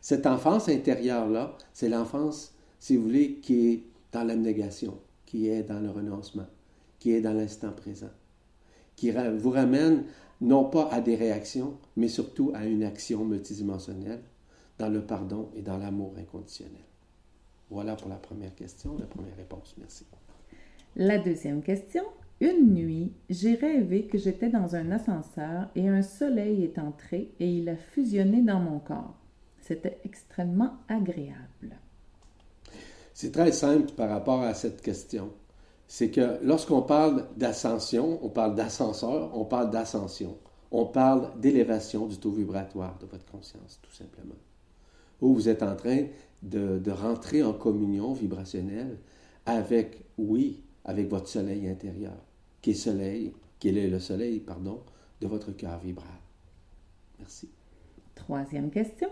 Cette 0.01 0.27
enfance 0.27 0.69
intérieure-là, 0.69 1.57
c'est 1.73 1.89
l'enfance, 1.89 2.53
si 2.79 2.95
vous 2.95 3.03
voulez, 3.03 3.35
qui 3.35 3.69
est 3.69 3.83
dans 4.11 4.23
l'abnégation, 4.23 4.99
qui 5.25 5.47
est 5.47 5.63
dans 5.63 5.79
le 5.79 5.89
renoncement, 5.89 6.47
qui 6.99 7.11
est 7.11 7.21
dans 7.21 7.33
l'instant 7.33 7.71
présent, 7.71 8.11
qui 8.95 9.11
vous 9.11 9.49
ramène 9.49 10.03
non 10.41 10.65
pas 10.65 10.89
à 10.91 11.01
des 11.01 11.15
réactions, 11.15 11.77
mais 11.95 12.07
surtout 12.07 12.51
à 12.53 12.65
une 12.65 12.83
action 12.83 13.25
multidimensionnelle, 13.25 14.21
dans 14.77 14.89
le 14.89 15.01
pardon 15.01 15.49
et 15.55 15.61
dans 15.61 15.77
l'amour 15.77 16.13
inconditionnel. 16.19 16.83
Voilà 17.69 17.95
pour 17.95 18.09
la 18.09 18.17
première 18.17 18.53
question, 18.55 18.97
la 18.99 19.05
première 19.05 19.35
réponse. 19.35 19.75
Merci. 19.77 20.05
La 20.95 21.17
deuxième 21.17 21.61
question. 21.61 22.03
Une 22.41 22.73
nuit, 22.73 23.13
j'ai 23.29 23.55
rêvé 23.55 24.07
que 24.07 24.17
j'étais 24.17 24.49
dans 24.49 24.75
un 24.75 24.91
ascenseur 24.91 25.69
et 25.75 25.87
un 25.87 26.01
soleil 26.01 26.63
est 26.63 26.77
entré 26.77 27.31
et 27.39 27.49
il 27.49 27.69
a 27.69 27.77
fusionné 27.77 28.41
dans 28.41 28.59
mon 28.59 28.79
corps. 28.79 29.15
C'était 29.61 29.99
extrêmement 30.03 30.73
agréable. 30.89 31.79
C'est 33.13 33.31
très 33.31 33.53
simple 33.53 33.93
par 33.93 34.09
rapport 34.09 34.41
à 34.41 34.53
cette 34.53 34.81
question. 34.81 35.31
C'est 35.87 36.11
que 36.11 36.39
lorsqu'on 36.43 36.81
parle 36.81 37.27
d'ascension, 37.37 38.19
on 38.21 38.29
parle 38.29 38.55
d'ascenseur, 38.55 39.31
on 39.37 39.45
parle 39.45 39.71
d'ascension. 39.71 40.37
On 40.71 40.85
parle 40.85 41.39
d'élévation 41.39 42.05
du 42.05 42.17
taux 42.17 42.31
vibratoire 42.31 42.97
de 42.99 43.05
votre 43.05 43.25
conscience, 43.25 43.79
tout 43.81 43.93
simplement. 43.93 44.35
Où 45.25 45.33
vous 45.33 45.49
êtes 45.49 45.63
en 45.63 45.75
train 45.75 46.05
de, 46.43 46.91
rentrer 46.91 47.41
en 47.41 47.53
communion 47.53 48.13
vibrationnelle 48.13 48.99
avec, 49.47 50.03
oui, 50.19 50.61
avec 50.83 51.09
votre 51.09 51.27
soleil 51.27 51.67
intérieur, 51.67 52.13
qui 52.61 52.71
est 52.71 52.75
soleil, 52.75 53.33
qui 53.57 53.69
est 53.69 53.87
le 53.87 53.99
soleil, 53.99 54.39
pardon, 54.39 54.81
de 55.21 55.25
votre 55.25 55.51
cœur 55.51 55.79
vibral. 55.79 56.07
Merci. 57.17 57.49
Troisième 58.13 58.69
question. 58.69 59.09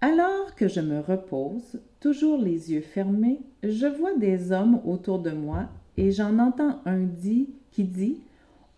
Alors 0.00 0.54
que 0.54 0.66
je 0.66 0.80
me 0.80 1.00
repose, 1.00 1.78
toujours 2.00 2.40
les 2.40 2.72
yeux 2.72 2.80
fermés, 2.80 3.40
je 3.62 3.86
vois 3.86 4.16
des 4.16 4.50
hommes 4.50 4.80
autour 4.86 5.18
de 5.18 5.30
moi 5.30 5.68
et 5.98 6.10
j'en 6.10 6.38
entends 6.38 6.80
un 6.86 7.06
qui 7.70 7.84
dit 7.84 8.18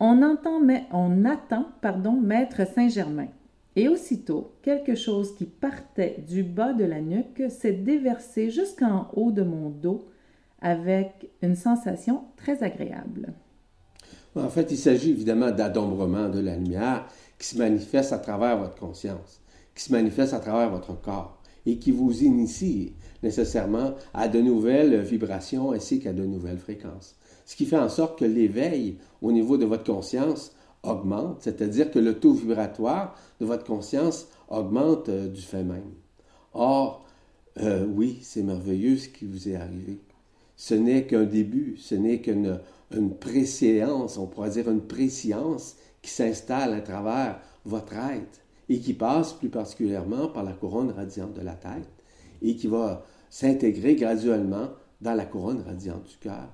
On 0.01 0.21
entend 0.25 0.59
mais 0.61 0.83
on 0.91 1.25
attend, 1.25 1.69
pardon, 1.81 2.21
maître 2.21 2.67
Saint-Germain. 2.67 3.29
Et 3.77 3.89
aussitôt, 3.89 4.53
quelque 4.63 4.95
chose 4.95 5.35
qui 5.37 5.45
partait 5.45 6.25
du 6.27 6.43
bas 6.43 6.73
de 6.73 6.85
la 6.85 7.03
nuque 7.03 7.43
s'est 7.51 7.73
déversé 7.73 8.51
jusqu'en 8.51 9.09
haut 9.15 9.31
de 9.31 9.43
mon 9.43 9.69
dos 9.69 10.09
avec 10.63 11.31
une 11.43 11.57
sensation 11.57 12.25
très 12.37 12.63
agréable. 12.63 13.35
En 14.35 14.49
fait, 14.49 14.71
il 14.71 14.79
s'agit 14.79 15.11
évidemment 15.11 15.51
d'adombrement 15.51 16.31
de 16.31 16.41
la 16.41 16.57
lumière 16.57 17.07
qui 17.39 17.47
se 17.47 17.59
manifeste 17.59 18.15
à 18.15 18.19
travers 18.19 18.59
votre 18.59 18.77
conscience, 18.77 19.43
qui 19.75 19.85
se 19.85 19.93
manifeste 19.93 20.33
à 20.33 20.41
travers 20.41 20.71
votre 20.71 20.99
corps 20.99 21.39
et 21.67 21.79
qui 21.79 21.91
vous 21.91 22.23
initie 22.23 22.95
nécessairement 23.23 23.95
à 24.15 24.29
de 24.29 24.41
nouvelles 24.41 25.01
vibrations 25.03 25.73
ainsi 25.73 26.01
qu'à 26.01 26.15
de 26.15 26.25
nouvelles 26.25 26.59
fréquences. 26.59 27.17
Ce 27.45 27.57
qui 27.57 27.67
fait 27.67 27.79
en 27.79 27.89
sorte 27.91 28.19
que 28.19 28.25
l'éveil 28.25 28.99
au 29.21 29.33
niveau 29.33 29.59
de 29.59 29.67
votre 29.67 29.85
conscience 29.85 30.56
augmente, 30.87 31.43
c'est-à-dire 31.43 31.91
que 31.91 31.99
le 31.99 32.19
taux 32.19 32.33
vibratoire 32.33 33.17
de 33.41 33.47
votre 33.47 33.65
conscience 33.65 34.29
augmente 34.49 35.09
euh, 35.09 35.29
du 35.29 35.43
fait 35.43 35.65
même. 35.65 35.93
Or, 36.55 37.05
euh, 37.59 37.85
oui, 37.87 38.19
c'est 38.23 38.43
merveilleux 38.43 38.97
ce 38.97 39.09
qui 39.09 39.27
vous 39.27 39.49
est 39.49 39.57
arrivé. 39.57 40.01
Ce 40.57 40.75
n'est 40.75 41.07
qu'un 41.07 41.25
début, 41.25 41.77
ce 41.79 41.95
n'est 41.95 42.21
qu'une 42.21 42.61
une 42.95 43.17
préséance, 43.17 44.17
on 44.17 44.27
pourrait 44.27 44.51
dire 44.51 44.71
une 44.71 44.87
préscience 44.87 45.77
qui 46.03 46.11
s'installe 46.11 46.73
à 46.73 46.81
travers 46.81 47.41
votre 47.65 47.95
être 47.95 48.41
et 48.69 48.79
qui 48.79 48.95
passe 48.95 49.33
plus 49.33 49.49
particulièrement 49.49 50.29
par 50.29 50.45
la 50.45 50.53
couronne 50.53 50.91
radiante 50.91 51.35
de 51.35 51.41
la 51.43 51.55
tête 51.55 51.89
et 52.43 52.55
qui 52.57 52.69
va 52.69 53.05
s'intégrer 53.29 53.97
graduellement 53.97 54.69
dans 55.01 55.15
la 55.15 55.25
couronne 55.25 55.63
radiante 55.63 56.05
du 56.05 56.17
cœur 56.19 56.49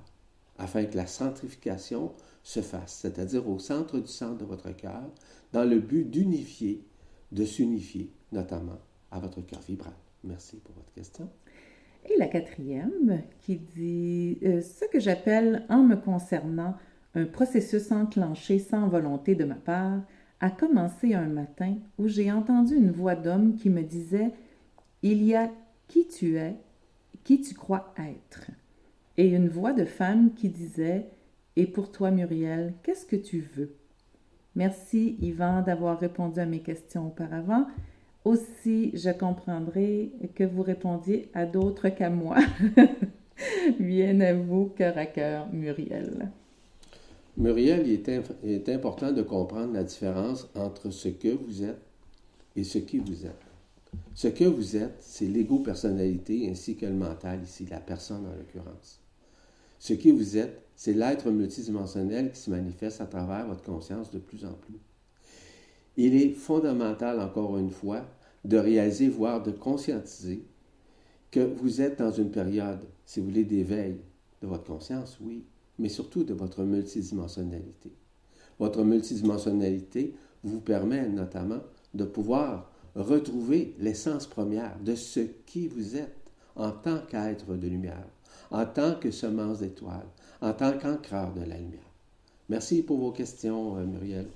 afin 0.57 0.85
que 0.85 0.97
la 0.97 1.07
centrification 1.07 2.11
se 2.43 2.61
fasse, 2.61 2.99
c'est-à-dire 3.01 3.47
au 3.47 3.57
centre 3.57 3.99
du 3.99 4.07
centre 4.07 4.37
de 4.37 4.45
votre 4.45 4.69
cœur, 4.75 5.09
dans 5.53 5.63
le 5.63 5.79
but 5.79 6.09
d'unifier, 6.09 6.83
de 7.31 7.45
s'unifier, 7.45 8.11
notamment 8.31 8.79
à 9.11 9.19
votre 9.19 9.41
cœur 9.41 9.61
vibral. 9.61 9.93
Merci 10.23 10.57
pour 10.57 10.75
votre 10.75 10.91
question. 10.93 11.29
Et 12.09 12.17
la 12.17 12.27
quatrième 12.27 13.21
qui 13.41 13.57
dit 13.57 14.37
euh, 14.43 14.61
ce 14.61 14.85
que 14.85 14.99
j'appelle 14.99 15.65
en 15.69 15.83
me 15.83 15.95
concernant 15.95 16.75
un 17.15 17.25
processus 17.25 17.91
enclenché 17.91 18.59
sans 18.59 18.87
volonté 18.87 19.35
de 19.35 19.45
ma 19.45 19.55
part 19.55 20.01
a 20.41 20.49
commencé 20.49 21.13
un 21.13 21.27
matin 21.27 21.77
où 21.97 22.07
j'ai 22.07 22.31
entendu 22.31 22.75
une 22.75 22.91
voix 22.91 23.15
d'homme 23.15 23.55
qui 23.55 23.69
me 23.69 23.83
disait 23.83 24.31
Il 25.01 25.23
y 25.23 25.35
a 25.35 25.49
qui 25.87 26.07
tu 26.07 26.37
es, 26.37 26.55
qui 27.23 27.39
tu 27.39 27.53
crois 27.53 27.93
être, 27.97 28.51
et 29.15 29.29
une 29.29 29.47
voix 29.47 29.71
de 29.71 29.85
femme 29.85 30.33
qui 30.33 30.49
disait 30.49 31.07
et 31.55 31.67
pour 31.67 31.91
toi, 31.91 32.11
Muriel, 32.11 32.73
qu'est-ce 32.83 33.05
que 33.05 33.15
tu 33.15 33.47
veux? 33.55 33.75
Merci, 34.55 35.17
Yvan, 35.21 35.61
d'avoir 35.61 35.99
répondu 35.99 36.39
à 36.39 36.45
mes 36.45 36.61
questions 36.61 37.07
auparavant. 37.07 37.67
Aussi, 38.25 38.91
je 38.93 39.09
comprendrai 39.09 40.11
que 40.35 40.43
vous 40.43 40.61
répondiez 40.63 41.29
à 41.33 41.45
d'autres 41.45 41.89
qu'à 41.89 42.09
moi. 42.09 42.37
Bien 43.79 44.19
à 44.21 44.33
vous, 44.33 44.71
cœur 44.75 44.97
à 44.97 45.05
cœur, 45.05 45.47
Muriel. 45.51 46.31
Muriel, 47.35 47.87
il 47.87 48.51
est, 48.51 48.69
important 48.69 49.11
de 49.11 49.23
comprendre 49.23 49.73
la 49.73 49.83
différence 49.83 50.47
entre 50.55 50.91
ce 50.91 51.09
que 51.09 51.29
vous 51.29 51.63
êtes 51.63 51.81
et 52.55 52.63
ce 52.63 52.77
qui 52.77 52.99
vous 52.99 53.25
êtes. 53.25 53.41
Ce 54.13 54.27
que 54.27 54.45
vous 54.45 54.77
êtes, 54.77 54.95
c'est 54.99 55.25
l'ego-personnalité 55.25 56.47
ainsi 56.49 56.75
que 56.75 56.85
le 56.85 56.93
mental, 56.93 57.41
ici, 57.43 57.65
la 57.69 57.79
personne 57.79 58.25
en 58.27 58.35
l'occurrence. 58.37 59.02
Ce 59.83 59.91
qui 59.91 60.11
vous 60.11 60.37
êtes, 60.37 60.63
c'est 60.77 60.93
l'être 60.93 61.29
multidimensionnel 61.29 62.31
qui 62.31 62.39
se 62.39 62.49
manifeste 62.49 63.01
à 63.01 63.05
travers 63.05 63.45
votre 63.45 63.63
conscience 63.63 64.11
de 64.11 64.17
plus 64.17 64.45
en 64.45 64.53
plus. 64.53 64.79
il 65.97 66.15
est 66.15 66.29
fondamental, 66.29 67.19
encore 67.19 67.57
une 67.57 67.69
fois, 67.69 68.05
de 68.45 68.55
réaliser, 68.55 69.09
voire 69.09 69.43
de 69.43 69.51
conscientiser 69.51 70.45
que 71.31 71.41
vous 71.41 71.81
êtes 71.81 71.99
dans 71.99 72.13
une 72.13 72.31
période, 72.31 72.79
si 73.05 73.19
vous 73.19 73.25
voulez, 73.25 73.43
d'éveil 73.43 73.97
de 74.41 74.47
votre 74.47 74.63
conscience, 74.63 75.17
oui, 75.19 75.43
mais 75.77 75.89
surtout 75.89 76.23
de 76.23 76.33
votre 76.33 76.63
multidimensionnalité. 76.63 77.91
Votre 78.59 78.85
multidimensionnalité 78.85 80.15
vous 80.45 80.61
permet 80.61 81.09
notamment 81.09 81.59
de 81.93 82.05
pouvoir 82.05 82.71
retrouver 82.95 83.75
l'essence 83.79 84.27
première 84.27 84.79
de 84.79 84.95
ce 84.95 85.19
qui 85.45 85.67
vous 85.67 85.97
êtes 85.97 86.31
en 86.55 86.71
tant 86.71 86.99
qu'être 86.99 87.53
de 87.57 87.67
lumière, 87.67 88.07
en 88.53 88.65
tant 88.65 88.95
que 88.95 89.11
semence 89.11 89.59
d'étoiles, 89.59 90.07
en 90.41 90.53
tant 90.53 90.77
qu'ancreur 90.77 91.33
de 91.33 91.41
la 91.41 91.57
lumière. 91.57 91.79
Merci 92.47 92.83
pour 92.83 92.99
vos 92.99 93.11
questions, 93.11 93.77
euh, 93.77 93.85
Muriel. 93.85 94.27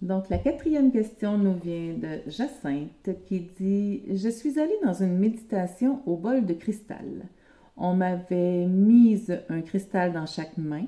Donc, 0.00 0.30
la 0.30 0.38
quatrième 0.38 0.92
question 0.92 1.36
nous 1.36 1.58
vient 1.58 1.94
de 1.94 2.30
Jacinthe 2.30 3.10
qui 3.26 3.40
dit 3.58 4.02
Je 4.08 4.28
suis 4.30 4.58
allée 4.58 4.78
dans 4.82 4.94
une 4.94 5.18
méditation 5.18 6.00
au 6.06 6.16
bol 6.16 6.46
de 6.46 6.54
cristal. 6.54 7.26
On 7.76 7.94
m'avait 7.94 8.66
mis 8.66 9.26
un 9.48 9.60
cristal 9.60 10.12
dans 10.12 10.26
chaque 10.26 10.56
main. 10.56 10.86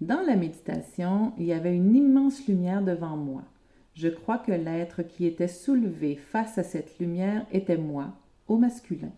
Dans 0.00 0.22
la 0.22 0.36
méditation, 0.36 1.32
il 1.38 1.46
y 1.46 1.52
avait 1.52 1.74
une 1.74 1.94
immense 1.94 2.46
lumière 2.46 2.82
devant 2.82 3.16
moi. 3.16 3.42
Je 3.94 4.08
crois 4.08 4.38
que 4.38 4.52
l'être 4.52 5.02
qui 5.02 5.26
était 5.26 5.48
soulevé 5.48 6.16
face 6.16 6.58
à 6.58 6.62
cette 6.62 6.98
lumière 6.98 7.46
était 7.50 7.78
moi, 7.78 8.12
au 8.48 8.58
masculin. 8.58 9.10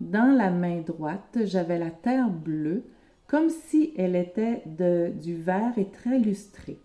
Dans 0.00 0.36
la 0.36 0.50
main 0.50 0.80
droite, 0.80 1.38
j'avais 1.44 1.78
la 1.78 1.90
terre 1.90 2.30
bleue, 2.30 2.84
comme 3.26 3.50
si 3.50 3.92
elle 3.96 4.16
était 4.16 4.62
de, 4.64 5.10
du 5.20 5.36
verre 5.36 5.76
et 5.76 5.90
très 5.90 6.18
lustré. 6.18 6.78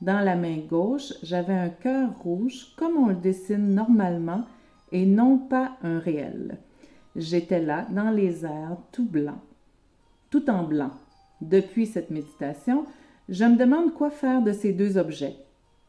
Dans 0.00 0.20
la 0.20 0.34
main 0.34 0.58
gauche, 0.58 1.12
j'avais 1.22 1.54
un 1.54 1.68
cœur 1.68 2.10
rouge, 2.22 2.74
comme 2.76 2.96
on 2.96 3.08
le 3.08 3.14
dessine 3.14 3.74
normalement, 3.74 4.44
et 4.92 5.06
non 5.06 5.38
pas 5.38 5.76
un 5.82 5.98
réel. 5.98 6.58
J'étais 7.16 7.60
là, 7.60 7.86
dans 7.90 8.10
les 8.10 8.44
airs, 8.44 8.76
tout 8.92 9.08
blanc, 9.08 9.38
tout 10.30 10.48
en 10.50 10.64
blanc. 10.64 10.90
Depuis 11.40 11.86
cette 11.86 12.10
méditation, 12.10 12.86
je 13.28 13.44
me 13.44 13.56
demande 13.56 13.94
quoi 13.94 14.10
faire 14.10 14.42
de 14.42 14.52
ces 14.52 14.72
deux 14.72 14.98
objets. 14.98 15.36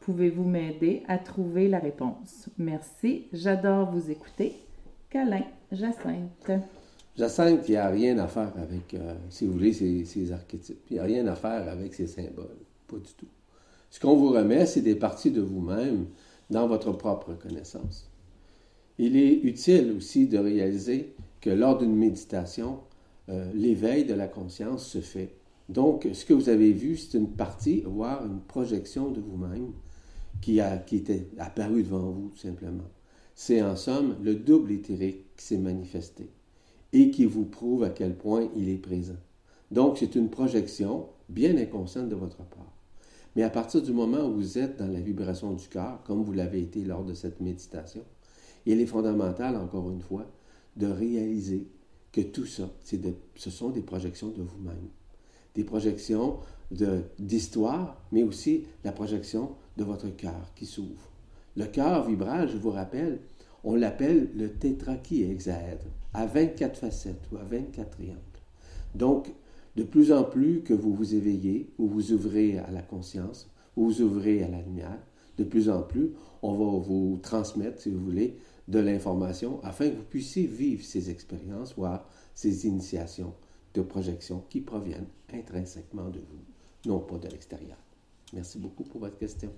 Pouvez-vous 0.00 0.44
m'aider 0.44 1.02
à 1.08 1.18
trouver 1.18 1.68
la 1.68 1.78
réponse? 1.78 2.48
Merci, 2.58 3.26
j'adore 3.32 3.90
vous 3.90 4.10
écouter. 4.10 4.65
Câlin, 5.16 5.44
Jacinthe. 5.72 6.60
Jacinthe, 7.16 7.66
il 7.68 7.70
n'y 7.70 7.76
a 7.78 7.88
rien 7.88 8.18
à 8.18 8.28
faire 8.28 8.52
avec, 8.58 8.92
euh, 8.92 9.14
si 9.30 9.46
vous 9.46 9.54
voulez, 9.54 9.72
ces, 9.72 10.30
archétypes. 10.30 10.82
Il 10.90 10.94
n'y 10.94 10.98
a 10.98 11.04
rien 11.04 11.26
à 11.26 11.34
faire 11.34 11.66
avec 11.70 11.94
ces 11.94 12.06
symboles. 12.06 12.58
Pas 12.86 12.98
du 12.98 13.14
tout. 13.16 13.26
Ce 13.88 13.98
qu'on 13.98 14.14
vous 14.14 14.28
remet, 14.28 14.66
c'est 14.66 14.82
des 14.82 14.94
parties 14.94 15.30
de 15.30 15.40
vous-même 15.40 16.08
dans 16.50 16.68
votre 16.68 16.92
propre 16.92 17.32
connaissance. 17.32 18.10
Il 18.98 19.16
est 19.16 19.40
utile 19.42 19.94
aussi 19.96 20.26
de 20.26 20.36
réaliser 20.36 21.14
que 21.40 21.48
lors 21.48 21.78
d'une 21.78 21.96
méditation, 21.96 22.80
euh, 23.30 23.50
l'éveil 23.54 24.04
de 24.04 24.12
la 24.12 24.28
conscience 24.28 24.86
se 24.86 25.00
fait. 25.00 25.34
Donc, 25.70 26.06
ce 26.12 26.26
que 26.26 26.34
vous 26.34 26.50
avez 26.50 26.72
vu, 26.72 26.98
c'est 26.98 27.16
une 27.16 27.30
partie, 27.30 27.80
voire 27.86 28.26
une 28.26 28.40
projection 28.40 29.10
de 29.10 29.20
vous-même 29.20 29.72
qui, 30.42 30.60
qui 30.86 30.96
était 30.96 31.26
apparu 31.38 31.82
devant 31.84 32.10
vous, 32.10 32.28
tout 32.34 32.42
simplement. 32.42 32.84
C'est 33.38 33.60
en 33.60 33.76
somme 33.76 34.16
le 34.22 34.34
double 34.34 34.72
éthérique 34.72 35.36
qui 35.36 35.44
s'est 35.44 35.58
manifesté 35.58 36.30
et 36.94 37.10
qui 37.10 37.26
vous 37.26 37.44
prouve 37.44 37.84
à 37.84 37.90
quel 37.90 38.16
point 38.16 38.48
il 38.56 38.70
est 38.70 38.78
présent. 38.78 39.18
Donc, 39.70 39.98
c'est 39.98 40.14
une 40.14 40.30
projection 40.30 41.10
bien 41.28 41.54
inconsciente 41.58 42.08
de 42.08 42.14
votre 42.14 42.38
part. 42.38 42.72
Mais 43.36 43.42
à 43.42 43.50
partir 43.50 43.82
du 43.82 43.92
moment 43.92 44.24
où 44.24 44.36
vous 44.36 44.56
êtes 44.56 44.78
dans 44.78 44.88
la 44.88 45.00
vibration 45.00 45.52
du 45.52 45.68
cœur, 45.68 46.02
comme 46.04 46.22
vous 46.22 46.32
l'avez 46.32 46.62
été 46.62 46.82
lors 46.82 47.04
de 47.04 47.12
cette 47.12 47.42
méditation, 47.42 48.04
il 48.64 48.80
est 48.80 48.86
fondamental, 48.86 49.54
encore 49.56 49.90
une 49.90 50.00
fois, 50.00 50.24
de 50.76 50.86
réaliser 50.86 51.68
que 52.12 52.22
tout 52.22 52.46
ça, 52.46 52.70
de, 52.90 53.14
ce 53.34 53.50
sont 53.50 53.68
des 53.68 53.82
projections 53.82 54.30
de 54.30 54.42
vous-même. 54.42 54.88
Des 55.54 55.64
projections 55.64 56.38
d'histoire, 57.18 58.00
mais 58.12 58.22
aussi 58.22 58.64
la 58.82 58.92
projection 58.92 59.56
de 59.76 59.84
votre 59.84 60.08
cœur 60.16 60.54
qui 60.54 60.64
s'ouvre. 60.64 61.10
Le 61.56 61.64
cœur 61.64 62.06
vibral, 62.06 62.48
je 62.50 62.58
vous 62.58 62.70
rappelle, 62.70 63.20
on 63.64 63.74
l'appelle 63.74 64.28
le 64.36 64.50
tétrakihéxaèdre, 64.50 65.86
à 66.12 66.26
24 66.26 66.78
facettes 66.78 67.28
ou 67.32 67.38
à 67.38 67.44
24 67.44 67.90
triangles. 67.90 68.20
Donc, 68.94 69.32
de 69.76 69.82
plus 69.82 70.12
en 70.12 70.24
plus 70.24 70.62
que 70.62 70.74
vous 70.74 70.94
vous 70.94 71.14
éveillez, 71.14 71.70
ou 71.78 71.86
vous 71.86 72.12
ouvrez 72.12 72.58
à 72.58 72.70
la 72.70 72.82
conscience, 72.82 73.50
ou 73.76 73.86
vous 73.86 74.02
ouvrez 74.02 74.42
à 74.42 74.48
la 74.48 74.60
lumière, 74.60 74.98
de 75.38 75.44
plus 75.44 75.68
en 75.70 75.82
plus, 75.82 76.12
on 76.42 76.54
va 76.54 76.78
vous 76.78 77.18
transmettre, 77.22 77.80
si 77.80 77.90
vous 77.90 78.04
voulez, 78.04 78.36
de 78.68 78.78
l'information 78.78 79.60
afin 79.62 79.88
que 79.88 79.96
vous 79.96 80.02
puissiez 80.02 80.46
vivre 80.46 80.84
ces 80.84 81.10
expériences, 81.10 81.74
voire 81.76 82.06
ces 82.34 82.66
initiations 82.66 83.32
de 83.74 83.82
projection 83.82 84.44
qui 84.50 84.60
proviennent 84.60 85.08
intrinsèquement 85.32 86.08
de 86.10 86.18
vous, 86.18 86.90
non 86.90 87.00
pas 87.00 87.18
de 87.18 87.28
l'extérieur. 87.28 87.78
Merci 88.32 88.58
beaucoup 88.58 88.84
pour 88.84 89.00
votre 89.00 89.18
question. 89.18 89.52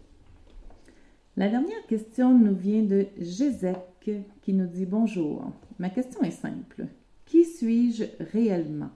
La 1.39 1.49
dernière 1.49 1.87
question 1.87 2.37
nous 2.37 2.57
vient 2.57 2.83
de 2.83 3.07
Gézek 3.17 4.11
qui 4.43 4.53
nous 4.53 4.67
dit 4.67 4.87
Bonjour. 4.87 5.53
Ma 5.79 5.89
question 5.89 6.21
est 6.23 6.33
simple. 6.33 6.87
Qui 7.27 7.45
suis-je 7.45 8.03
réellement? 8.33 8.91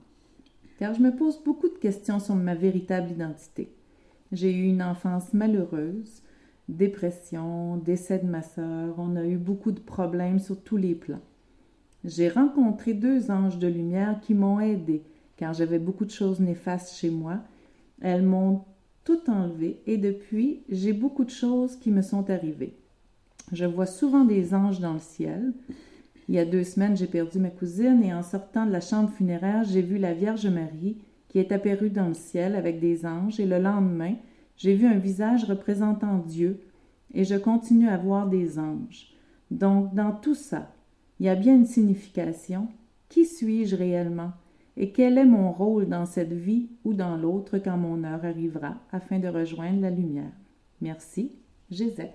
Car 0.77 0.93
je 0.93 0.99
me 1.01 1.15
pose 1.15 1.41
beaucoup 1.41 1.69
de 1.69 1.77
questions 1.77 2.19
sur 2.19 2.35
ma 2.35 2.53
véritable 2.53 3.11
identité. 3.11 3.71
J'ai 4.33 4.53
eu 4.53 4.65
une 4.65 4.83
enfance 4.83 5.33
malheureuse, 5.33 6.21
dépression, 6.67 7.77
décès 7.77 8.19
de 8.19 8.27
ma 8.27 8.41
sœur, 8.41 8.95
on 8.97 9.15
a 9.15 9.23
eu 9.23 9.37
beaucoup 9.37 9.71
de 9.71 9.79
problèmes 9.79 10.39
sur 10.39 10.61
tous 10.61 10.75
les 10.75 10.95
plans. 10.95 11.21
J'ai 12.03 12.27
rencontré 12.27 12.93
deux 12.93 13.31
anges 13.31 13.57
de 13.57 13.67
lumière 13.67 14.19
qui 14.19 14.33
m'ont 14.33 14.59
aidé 14.59 15.03
car 15.37 15.53
j'avais 15.53 15.79
beaucoup 15.79 16.03
de 16.03 16.11
choses 16.11 16.41
néfastes 16.41 16.93
chez 16.97 17.09
moi. 17.09 17.39
Elles 18.01 18.23
m'ont 18.23 18.65
tout 19.03 19.29
enlevé 19.29 19.81
et 19.85 19.97
depuis, 19.97 20.61
j'ai 20.69 20.93
beaucoup 20.93 21.25
de 21.25 21.29
choses 21.29 21.75
qui 21.75 21.91
me 21.91 22.01
sont 22.01 22.29
arrivées. 22.29 22.75
Je 23.51 23.65
vois 23.65 23.85
souvent 23.85 24.23
des 24.23 24.53
anges 24.53 24.79
dans 24.79 24.93
le 24.93 24.99
ciel. 24.99 25.53
Il 26.29 26.35
y 26.35 26.39
a 26.39 26.45
deux 26.45 26.63
semaines, 26.63 26.95
j'ai 26.95 27.07
perdu 27.07 27.39
ma 27.39 27.49
cousine 27.49 28.01
et 28.03 28.13
en 28.13 28.23
sortant 28.23 28.65
de 28.65 28.71
la 28.71 28.79
chambre 28.79 29.09
funéraire, 29.09 29.65
j'ai 29.65 29.81
vu 29.81 29.97
la 29.97 30.13
Vierge 30.13 30.47
Marie 30.47 30.97
qui 31.27 31.39
est 31.39 31.51
apparue 31.51 31.89
dans 31.89 32.07
le 32.07 32.13
ciel 32.13 32.55
avec 32.55 32.79
des 32.79 33.05
anges 33.05 33.39
et 33.39 33.45
le 33.45 33.59
lendemain, 33.59 34.15
j'ai 34.55 34.75
vu 34.75 34.85
un 34.85 34.99
visage 34.99 35.45
représentant 35.45 36.19
Dieu 36.19 36.61
et 37.13 37.23
je 37.25 37.35
continue 37.35 37.89
à 37.89 37.97
voir 37.97 38.27
des 38.27 38.59
anges. 38.59 39.13
Donc, 39.51 39.93
dans 39.93 40.11
tout 40.11 40.35
ça, 40.35 40.71
il 41.19 41.25
y 41.25 41.29
a 41.29 41.35
bien 41.35 41.55
une 41.55 41.65
signification. 41.65 42.67
Qui 43.09 43.25
suis-je 43.25 43.75
réellement? 43.75 44.31
Et 44.75 44.91
quel 44.91 45.17
est 45.17 45.25
mon 45.25 45.51
rôle 45.51 45.87
dans 45.87 46.05
cette 46.05 46.33
vie 46.33 46.67
ou 46.83 46.93
dans 46.93 47.15
l'autre 47.15 47.59
quand 47.59 47.77
mon 47.77 48.03
heure 48.03 48.25
arrivera 48.25 48.75
afin 48.91 49.19
de 49.19 49.27
rejoindre 49.27 49.81
la 49.81 49.91
lumière? 49.91 50.31
Merci, 50.81 51.31
Gézek. 51.69 52.13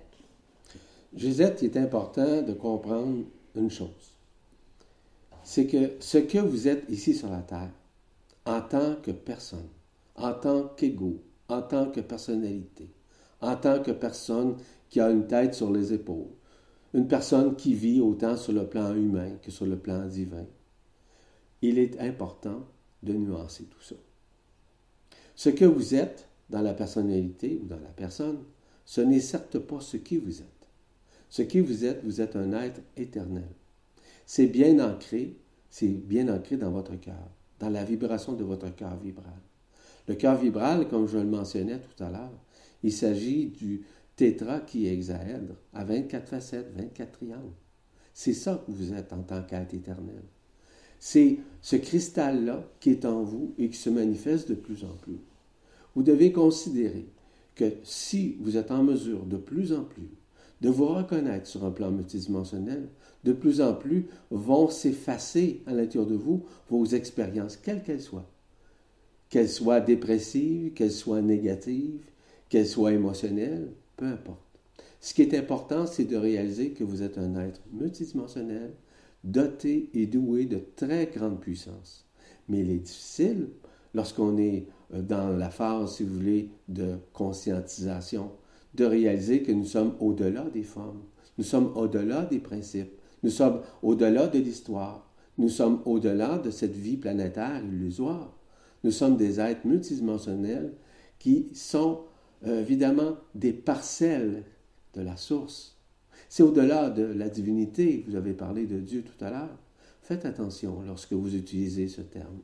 Gézek, 1.15 1.61
il 1.61 1.65
est 1.65 1.77
important 1.77 2.41
de 2.41 2.53
comprendre 2.53 3.23
une 3.55 3.71
chose. 3.71 4.13
C'est 5.43 5.65
que 5.65 5.93
ce 5.99 6.17
que 6.17 6.37
vous 6.37 6.67
êtes 6.67 6.83
ici 6.89 7.15
sur 7.15 7.29
la 7.29 7.41
Terre, 7.41 7.71
en 8.45 8.61
tant 8.61 8.95
que 9.01 9.11
personne, 9.11 9.67
en 10.15 10.33
tant 10.33 10.67
qu'ego, 10.75 11.21
en 11.47 11.61
tant 11.61 11.89
que 11.89 12.01
personnalité, 12.01 12.89
en 13.41 13.55
tant 13.55 13.81
que 13.81 13.91
personne 13.91 14.57
qui 14.89 14.99
a 14.99 15.09
une 15.09 15.27
tête 15.27 15.53
sur 15.53 15.71
les 15.71 15.93
épaules, 15.93 16.27
une 16.93 17.07
personne 17.07 17.55
qui 17.55 17.73
vit 17.73 18.01
autant 18.01 18.35
sur 18.35 18.53
le 18.53 18.67
plan 18.67 18.93
humain 18.93 19.31
que 19.41 19.51
sur 19.51 19.65
le 19.65 19.77
plan 19.77 20.05
divin, 20.05 20.45
il 21.61 21.77
est 21.79 21.99
important 21.99 22.65
de 23.03 23.13
nuancer 23.13 23.65
tout 23.65 23.81
ça. 23.81 23.95
Ce 25.35 25.49
que 25.49 25.65
vous 25.65 25.95
êtes 25.95 26.27
dans 26.49 26.61
la 26.61 26.73
personnalité 26.73 27.59
ou 27.61 27.65
dans 27.65 27.79
la 27.79 27.89
personne, 27.89 28.43
ce 28.85 29.01
n'est 29.01 29.19
certes 29.19 29.59
pas 29.59 29.79
ce 29.79 29.97
qui 29.97 30.17
vous 30.17 30.41
êtes. 30.41 30.67
Ce 31.29 31.43
qui 31.43 31.59
vous 31.59 31.85
êtes, 31.85 32.03
vous 32.03 32.21
êtes 32.21 32.35
un 32.35 32.53
être 32.53 32.81
éternel. 32.97 33.47
C'est 34.25 34.47
bien 34.47 34.79
ancré, 34.79 35.37
c'est 35.69 35.87
bien 35.87 36.27
ancré 36.33 36.57
dans 36.57 36.71
votre 36.71 36.95
cœur, 36.95 37.29
dans 37.59 37.69
la 37.69 37.83
vibration 37.83 38.33
de 38.33 38.43
votre 38.43 38.73
cœur 38.75 38.97
vibral. 38.97 39.39
Le 40.07 40.15
cœur 40.15 40.37
vibral, 40.37 40.87
comme 40.87 41.07
je 41.07 41.19
le 41.19 41.25
mentionnais 41.25 41.79
tout 41.79 42.03
à 42.03 42.09
l'heure, 42.09 42.33
il 42.81 42.91
s'agit 42.91 43.47
du 43.47 43.85
tétra 44.15 44.59
qui 44.59 44.87
hexaèdre 44.87 45.55
à 45.73 45.83
24 45.83 46.27
facettes, 46.27 46.71
24 46.75 47.11
triangles. 47.11 47.53
C'est 48.13 48.33
ça 48.33 48.63
que 48.65 48.71
vous 48.71 48.93
êtes 48.93 49.13
en 49.13 49.21
tant 49.21 49.43
qu'être 49.43 49.73
éternel. 49.73 50.23
C'est 50.99 51.37
ce 51.61 51.75
cristal-là 51.75 52.63
qui 52.79 52.91
est 52.91 53.05
en 53.05 53.23
vous 53.23 53.53
et 53.57 53.69
qui 53.69 53.77
se 53.77 53.89
manifeste 53.89 54.49
de 54.49 54.55
plus 54.55 54.83
en 54.83 54.95
plus. 55.01 55.19
Vous 55.95 56.03
devez 56.03 56.31
considérer 56.31 57.05
que 57.55 57.73
si 57.83 58.37
vous 58.39 58.57
êtes 58.57 58.71
en 58.71 58.83
mesure 58.83 59.25
de 59.25 59.37
plus 59.37 59.73
en 59.73 59.83
plus 59.83 60.09
de 60.61 60.69
vous 60.69 60.87
reconnaître 60.87 61.47
sur 61.47 61.65
un 61.65 61.71
plan 61.71 61.91
multidimensionnel, 61.91 62.89
de 63.23 63.33
plus 63.33 63.61
en 63.61 63.73
plus 63.73 64.07
vont 64.31 64.69
s'effacer 64.69 65.61
à 65.65 65.73
l'intérieur 65.73 66.09
de 66.09 66.15
vous 66.15 66.43
vos 66.69 66.85
expériences, 66.85 67.57
quelles 67.57 67.83
qu'elles 67.83 68.01
soient. 68.01 68.29
Qu'elles 69.29 69.49
soient 69.49 69.79
dépressives, 69.79 70.73
qu'elles 70.73 70.91
soient 70.91 71.21
négatives, 71.21 72.03
qu'elles 72.49 72.67
soient 72.67 72.93
émotionnelles, 72.93 73.71
peu 73.95 74.05
importe. 74.05 74.41
Ce 75.01 75.13
qui 75.13 75.21
est 75.21 75.37
important, 75.37 75.85
c'est 75.85 76.05
de 76.05 76.17
réaliser 76.17 76.71
que 76.71 76.83
vous 76.83 77.03
êtes 77.03 77.17
un 77.17 77.39
être 77.39 77.61
multidimensionnel, 77.71 78.71
doté 79.23 79.89
et 79.93 80.05
doué 80.05 80.45
de 80.45 80.61
très 80.75 81.07
grande 81.07 81.39
puissance. 81.39 82.07
Mais 82.47 82.59
il 82.59 82.71
est 82.71 82.79
difficile, 82.79 83.49
lorsqu'on 83.93 84.37
est 84.37 84.67
euh, 84.93 85.01
dans 85.01 85.35
la 85.37 85.49
phase, 85.49 85.95
si 85.95 86.03
vous 86.03 86.15
voulez, 86.15 86.51
de 86.67 86.97
conscientisation, 87.13 88.31
de 88.75 88.85
réaliser 88.85 89.43
que 89.43 89.51
nous 89.51 89.65
sommes 89.65 89.95
au-delà 89.99 90.43
des 90.53 90.63
formes, 90.63 91.01
nous 91.37 91.43
sommes 91.43 91.71
au-delà 91.75 92.25
des 92.25 92.39
principes, 92.39 92.91
nous 93.23 93.29
sommes 93.29 93.61
au-delà 93.81 94.27
de 94.27 94.39
l'histoire, 94.39 95.09
nous 95.39 95.49
sommes 95.49 95.81
au-delà 95.85 96.37
de 96.37 96.51
cette 96.51 96.75
vie 96.75 96.97
planétaire 96.97 97.63
illusoire. 97.63 98.37
Nous 98.83 98.91
sommes 98.91 99.15
des 99.15 99.39
êtres 99.39 99.65
multidimensionnels 99.65 100.73
qui 101.17 101.47
sont 101.53 102.01
euh, 102.45 102.61
évidemment 102.61 103.15
des 103.35 103.53
parcelles 103.53 104.43
de 104.93 105.01
la 105.01 105.15
source. 105.15 105.78
C'est 106.29 106.43
au-delà 106.43 106.91
de 106.91 107.03
la 107.03 107.27
divinité. 107.27 108.05
Vous 108.07 108.15
avez 108.15 108.33
parlé 108.33 108.67
de 108.67 108.79
Dieu 108.79 109.03
tout 109.03 109.25
à 109.25 109.31
l'heure. 109.31 109.57
Faites 110.01 110.25
attention 110.25 110.81
lorsque 110.85 111.13
vous 111.13 111.35
utilisez 111.35 111.87
ce 111.87 112.01
terme, 112.01 112.39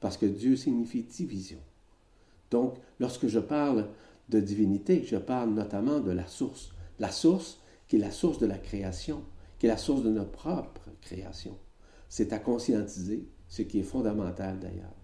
parce 0.00 0.16
que 0.16 0.26
Dieu 0.26 0.56
signifie 0.56 1.02
division. 1.02 1.58
Donc, 2.50 2.76
lorsque 3.00 3.26
je 3.26 3.38
parle 3.38 3.88
de 4.28 4.40
divinité, 4.40 5.04
je 5.04 5.16
parle 5.16 5.50
notamment 5.50 6.00
de 6.00 6.12
la 6.12 6.26
source. 6.26 6.72
La 6.98 7.10
source 7.10 7.60
qui 7.88 7.96
est 7.96 8.00
la 8.00 8.10
source 8.10 8.38
de 8.38 8.46
la 8.46 8.58
création, 8.58 9.22
qui 9.58 9.66
est 9.66 9.70
la 9.70 9.76
source 9.76 10.02
de 10.02 10.10
notre 10.10 10.32
propre 10.32 10.88
création. 11.00 11.56
C'est 12.08 12.32
à 12.32 12.38
conscientiser, 12.38 13.28
ce 13.48 13.62
qui 13.62 13.78
est 13.80 13.84
fondamental 13.84 14.58
d'ailleurs. 14.58 14.94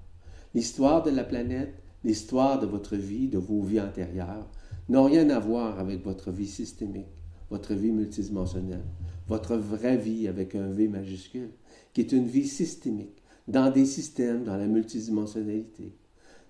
L'histoire 0.54 1.02
de 1.02 1.10
la 1.10 1.24
planète, 1.24 1.74
l'histoire 2.04 2.58
de 2.58 2.66
votre 2.66 2.96
vie, 2.96 3.28
de 3.28 3.38
vos 3.38 3.62
vies 3.62 3.80
antérieures, 3.80 4.48
n'ont 4.88 5.04
rien 5.04 5.30
à 5.30 5.38
voir 5.38 5.78
avec 5.78 6.04
votre 6.04 6.30
vie 6.30 6.48
systémique, 6.48 7.06
votre 7.52 7.74
vie 7.74 7.92
multidimensionnelle, 7.92 8.82
votre 9.28 9.56
vraie 9.56 9.98
vie 9.98 10.26
avec 10.26 10.54
un 10.54 10.68
V 10.68 10.88
majuscule, 10.88 11.50
qui 11.92 12.00
est 12.00 12.12
une 12.12 12.26
vie 12.26 12.48
systémique, 12.48 13.22
dans 13.46 13.70
des 13.70 13.84
systèmes, 13.84 14.44
dans 14.44 14.56
la 14.56 14.66
multidimensionnalité, 14.66 15.92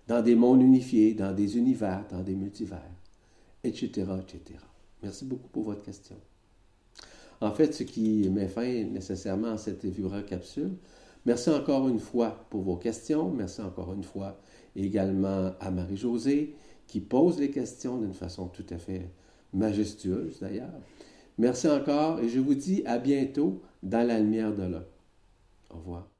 dans 0.06 0.22
des 0.22 0.36
mondes 0.36 0.62
unifiés, 0.62 1.14
dans 1.14 1.32
des 1.32 1.58
univers, 1.58 2.06
dans 2.08 2.22
des 2.22 2.36
multivers, 2.36 2.94
etc., 3.64 3.88
etc. 4.20 4.60
Merci 5.02 5.24
beaucoup 5.24 5.48
pour 5.48 5.64
votre 5.64 5.82
question. 5.82 6.14
En 7.40 7.50
fait, 7.50 7.74
ce 7.74 7.82
qui 7.82 8.30
met 8.30 8.46
fin 8.46 8.84
nécessairement 8.84 9.54
à 9.54 9.58
cette 9.58 9.84
Vibra 9.84 10.22
capsule, 10.22 10.76
merci 11.26 11.50
encore 11.50 11.88
une 11.88 11.98
fois 11.98 12.46
pour 12.48 12.62
vos 12.62 12.76
questions. 12.76 13.28
Merci 13.32 13.60
encore 13.60 13.92
une 13.92 14.04
fois 14.04 14.40
également 14.76 15.50
à 15.58 15.70
Marie-Josée 15.72 16.54
qui 16.86 17.00
pose 17.00 17.40
les 17.40 17.50
questions 17.50 17.98
d'une 17.98 18.14
façon 18.14 18.46
tout 18.46 18.66
à 18.70 18.78
fait 18.78 19.10
majestueuse 19.52 20.40
d'ailleurs. 20.40 20.72
Merci 21.38 21.68
encore 21.68 22.20
et 22.20 22.28
je 22.28 22.40
vous 22.40 22.54
dis 22.54 22.82
à 22.86 22.98
bientôt 22.98 23.62
dans 23.82 24.06
la 24.06 24.18
lumière 24.18 24.54
de 24.54 24.64
l'un. 24.64 24.84
Au 25.70 25.76
revoir. 25.76 26.11